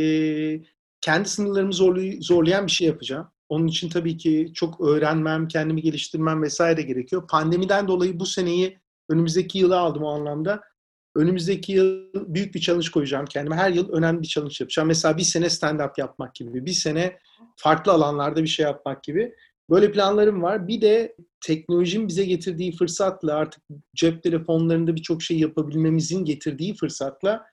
kendi 1.00 1.28
sınırlarımı 1.28 1.72
zorlay- 1.72 2.22
zorlayan 2.22 2.66
bir 2.66 2.72
şey 2.72 2.86
yapacağım. 2.86 3.28
Onun 3.48 3.66
için 3.66 3.88
tabii 3.88 4.16
ki 4.16 4.50
çok 4.54 4.80
öğrenmem, 4.80 5.48
kendimi 5.48 5.82
geliştirmem 5.82 6.42
vesaire 6.42 6.82
gerekiyor. 6.82 7.28
Pandemiden 7.28 7.88
dolayı 7.88 8.20
bu 8.20 8.26
seneyi 8.26 8.78
önümüzdeki 9.08 9.58
yıla 9.58 9.78
aldım 9.78 10.02
o 10.02 10.08
anlamda. 10.08 10.60
Önümüzdeki 11.14 11.72
yıl 11.72 12.08
büyük 12.14 12.54
bir 12.54 12.60
challenge 12.60 12.90
koyacağım 12.90 13.26
kendime. 13.26 13.56
Her 13.56 13.70
yıl 13.70 13.92
önemli 13.92 14.22
bir 14.22 14.26
challenge 14.26 14.56
yapacağım. 14.60 14.88
Mesela 14.88 15.16
bir 15.16 15.22
sene 15.22 15.46
stand-up 15.46 15.92
yapmak 15.98 16.34
gibi, 16.34 16.66
bir 16.66 16.72
sene 16.72 17.18
farklı 17.56 17.92
alanlarda 17.92 18.42
bir 18.42 18.48
şey 18.48 18.64
yapmak 18.64 19.02
gibi. 19.02 19.34
Böyle 19.70 19.92
planlarım 19.92 20.42
var. 20.42 20.68
Bir 20.68 20.80
de 20.80 21.16
teknolojinin 21.40 22.08
bize 22.08 22.24
getirdiği 22.24 22.72
fırsatla 22.76 23.34
artık 23.34 23.62
cep 23.96 24.22
telefonlarında 24.22 24.96
birçok 24.96 25.22
şey 25.22 25.38
yapabilmemizin 25.38 26.24
getirdiği 26.24 26.74
fırsatla 26.74 27.44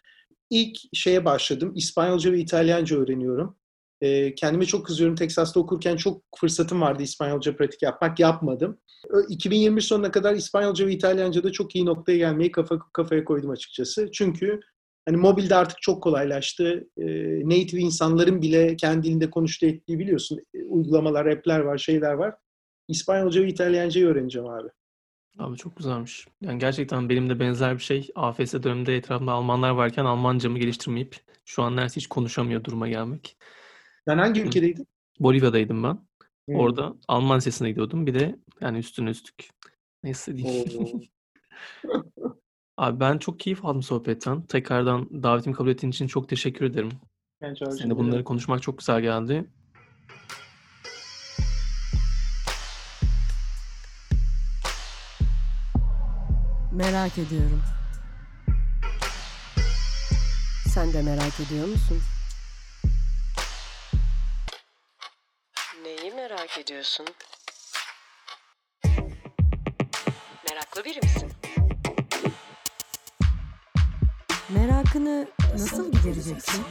ilk 0.49 0.77
şeye 0.93 1.25
başladım. 1.25 1.73
İspanyolca 1.75 2.31
ve 2.31 2.39
İtalyanca 2.39 2.97
öğreniyorum. 2.97 3.57
Ee, 4.01 4.35
kendime 4.35 4.65
çok 4.65 4.85
kızıyorum. 4.85 5.15
Texas'ta 5.15 5.59
okurken 5.59 5.95
çok 5.95 6.23
fırsatım 6.37 6.81
vardı 6.81 7.03
İspanyolca 7.03 7.55
pratik 7.55 7.81
yapmak. 7.81 8.19
Yapmadım. 8.19 8.79
Ö- 9.09 9.25
2021 9.29 9.81
sonuna 9.81 10.11
kadar 10.11 10.35
İspanyolca 10.35 10.87
ve 10.87 10.91
İtalyanca'da 10.93 11.51
çok 11.51 11.75
iyi 11.75 11.85
noktaya 11.85 12.17
gelmeyi 12.17 12.51
kafa, 12.51 12.79
kafaya 12.93 13.25
koydum 13.25 13.49
açıkçası. 13.49 14.09
Çünkü 14.13 14.59
hani 15.05 15.17
mobilde 15.17 15.55
artık 15.55 15.81
çok 15.81 16.03
kolaylaştı. 16.03 16.87
Ee, 16.97 17.05
native 17.45 17.81
insanların 17.81 18.41
bile 18.41 18.75
kendi 18.75 19.07
dilinde 19.07 19.29
konuştuğu 19.29 19.65
ettiği 19.65 19.99
biliyorsun. 19.99 20.39
Ee, 20.53 20.63
Uygulamalar, 20.63 21.25
app'ler 21.25 21.59
var, 21.59 21.77
şeyler 21.77 22.13
var. 22.13 22.35
İspanyolca 22.87 23.41
ve 23.43 23.47
İtalyancayı 23.47 24.07
öğreneceğim 24.07 24.47
abi. 24.47 24.67
Abi 25.39 25.57
çok 25.57 25.77
güzelmiş. 25.77 26.27
Yani 26.41 26.59
gerçekten 26.59 27.09
benim 27.09 27.29
de 27.29 27.39
benzer 27.39 27.75
bir 27.75 27.83
şey. 27.83 28.09
AFS 28.15 28.53
döneminde 28.53 28.95
etrafımda 28.95 29.31
Almanlar 29.31 29.69
varken 29.69 30.05
Almancamı 30.05 30.59
geliştirmeyip 30.59 31.15
şu 31.45 31.63
an 31.63 31.75
neredeyse 31.75 31.95
hiç 31.95 32.07
konuşamıyor 32.07 32.63
duruma 32.63 32.87
gelmek. 32.87 33.37
Sen 34.07 34.17
hangi 34.17 34.41
ülkedeydin? 34.41 34.87
Bolivya'daydım 35.19 35.83
ben. 35.83 35.99
Hmm. 36.47 36.55
Orada 36.55 36.95
Alman 37.07 37.39
sesine 37.39 37.69
gidiyordum. 37.69 38.07
Bir 38.07 38.13
de 38.13 38.35
yani 38.61 38.77
üstüne 38.77 39.09
üstlük. 39.09 39.49
Neyse 40.03 40.37
diyeyim. 40.37 41.01
Abi 42.77 42.99
ben 42.99 43.17
çok 43.17 43.39
keyif 43.39 43.65
aldım 43.65 43.83
sohbetten. 43.83 44.41
Tekrardan 44.41 45.23
davetimi 45.23 45.55
kabul 45.55 45.69
ettiğin 45.69 45.91
için 45.91 46.07
çok 46.07 46.29
teşekkür 46.29 46.65
ederim. 46.65 46.89
Ben 47.41 47.53
Seninle 47.53 47.95
bunları 47.97 48.23
konuşmak 48.23 48.61
çok 48.61 48.77
güzel 48.79 49.01
geldi. 49.01 49.45
Merak 56.71 57.17
ediyorum. 57.17 57.63
Sen 60.73 60.93
de 60.93 61.01
merak 61.01 61.39
ediyor 61.39 61.67
musun? 61.67 62.01
Neyi 65.83 66.11
merak 66.15 66.57
ediyorsun? 66.57 67.05
Meraklı 70.49 70.85
biri 70.85 70.99
misin? 70.99 71.42
Merakını 74.49 75.27
nasıl 75.53 75.91
gidereceksin? 75.91 76.61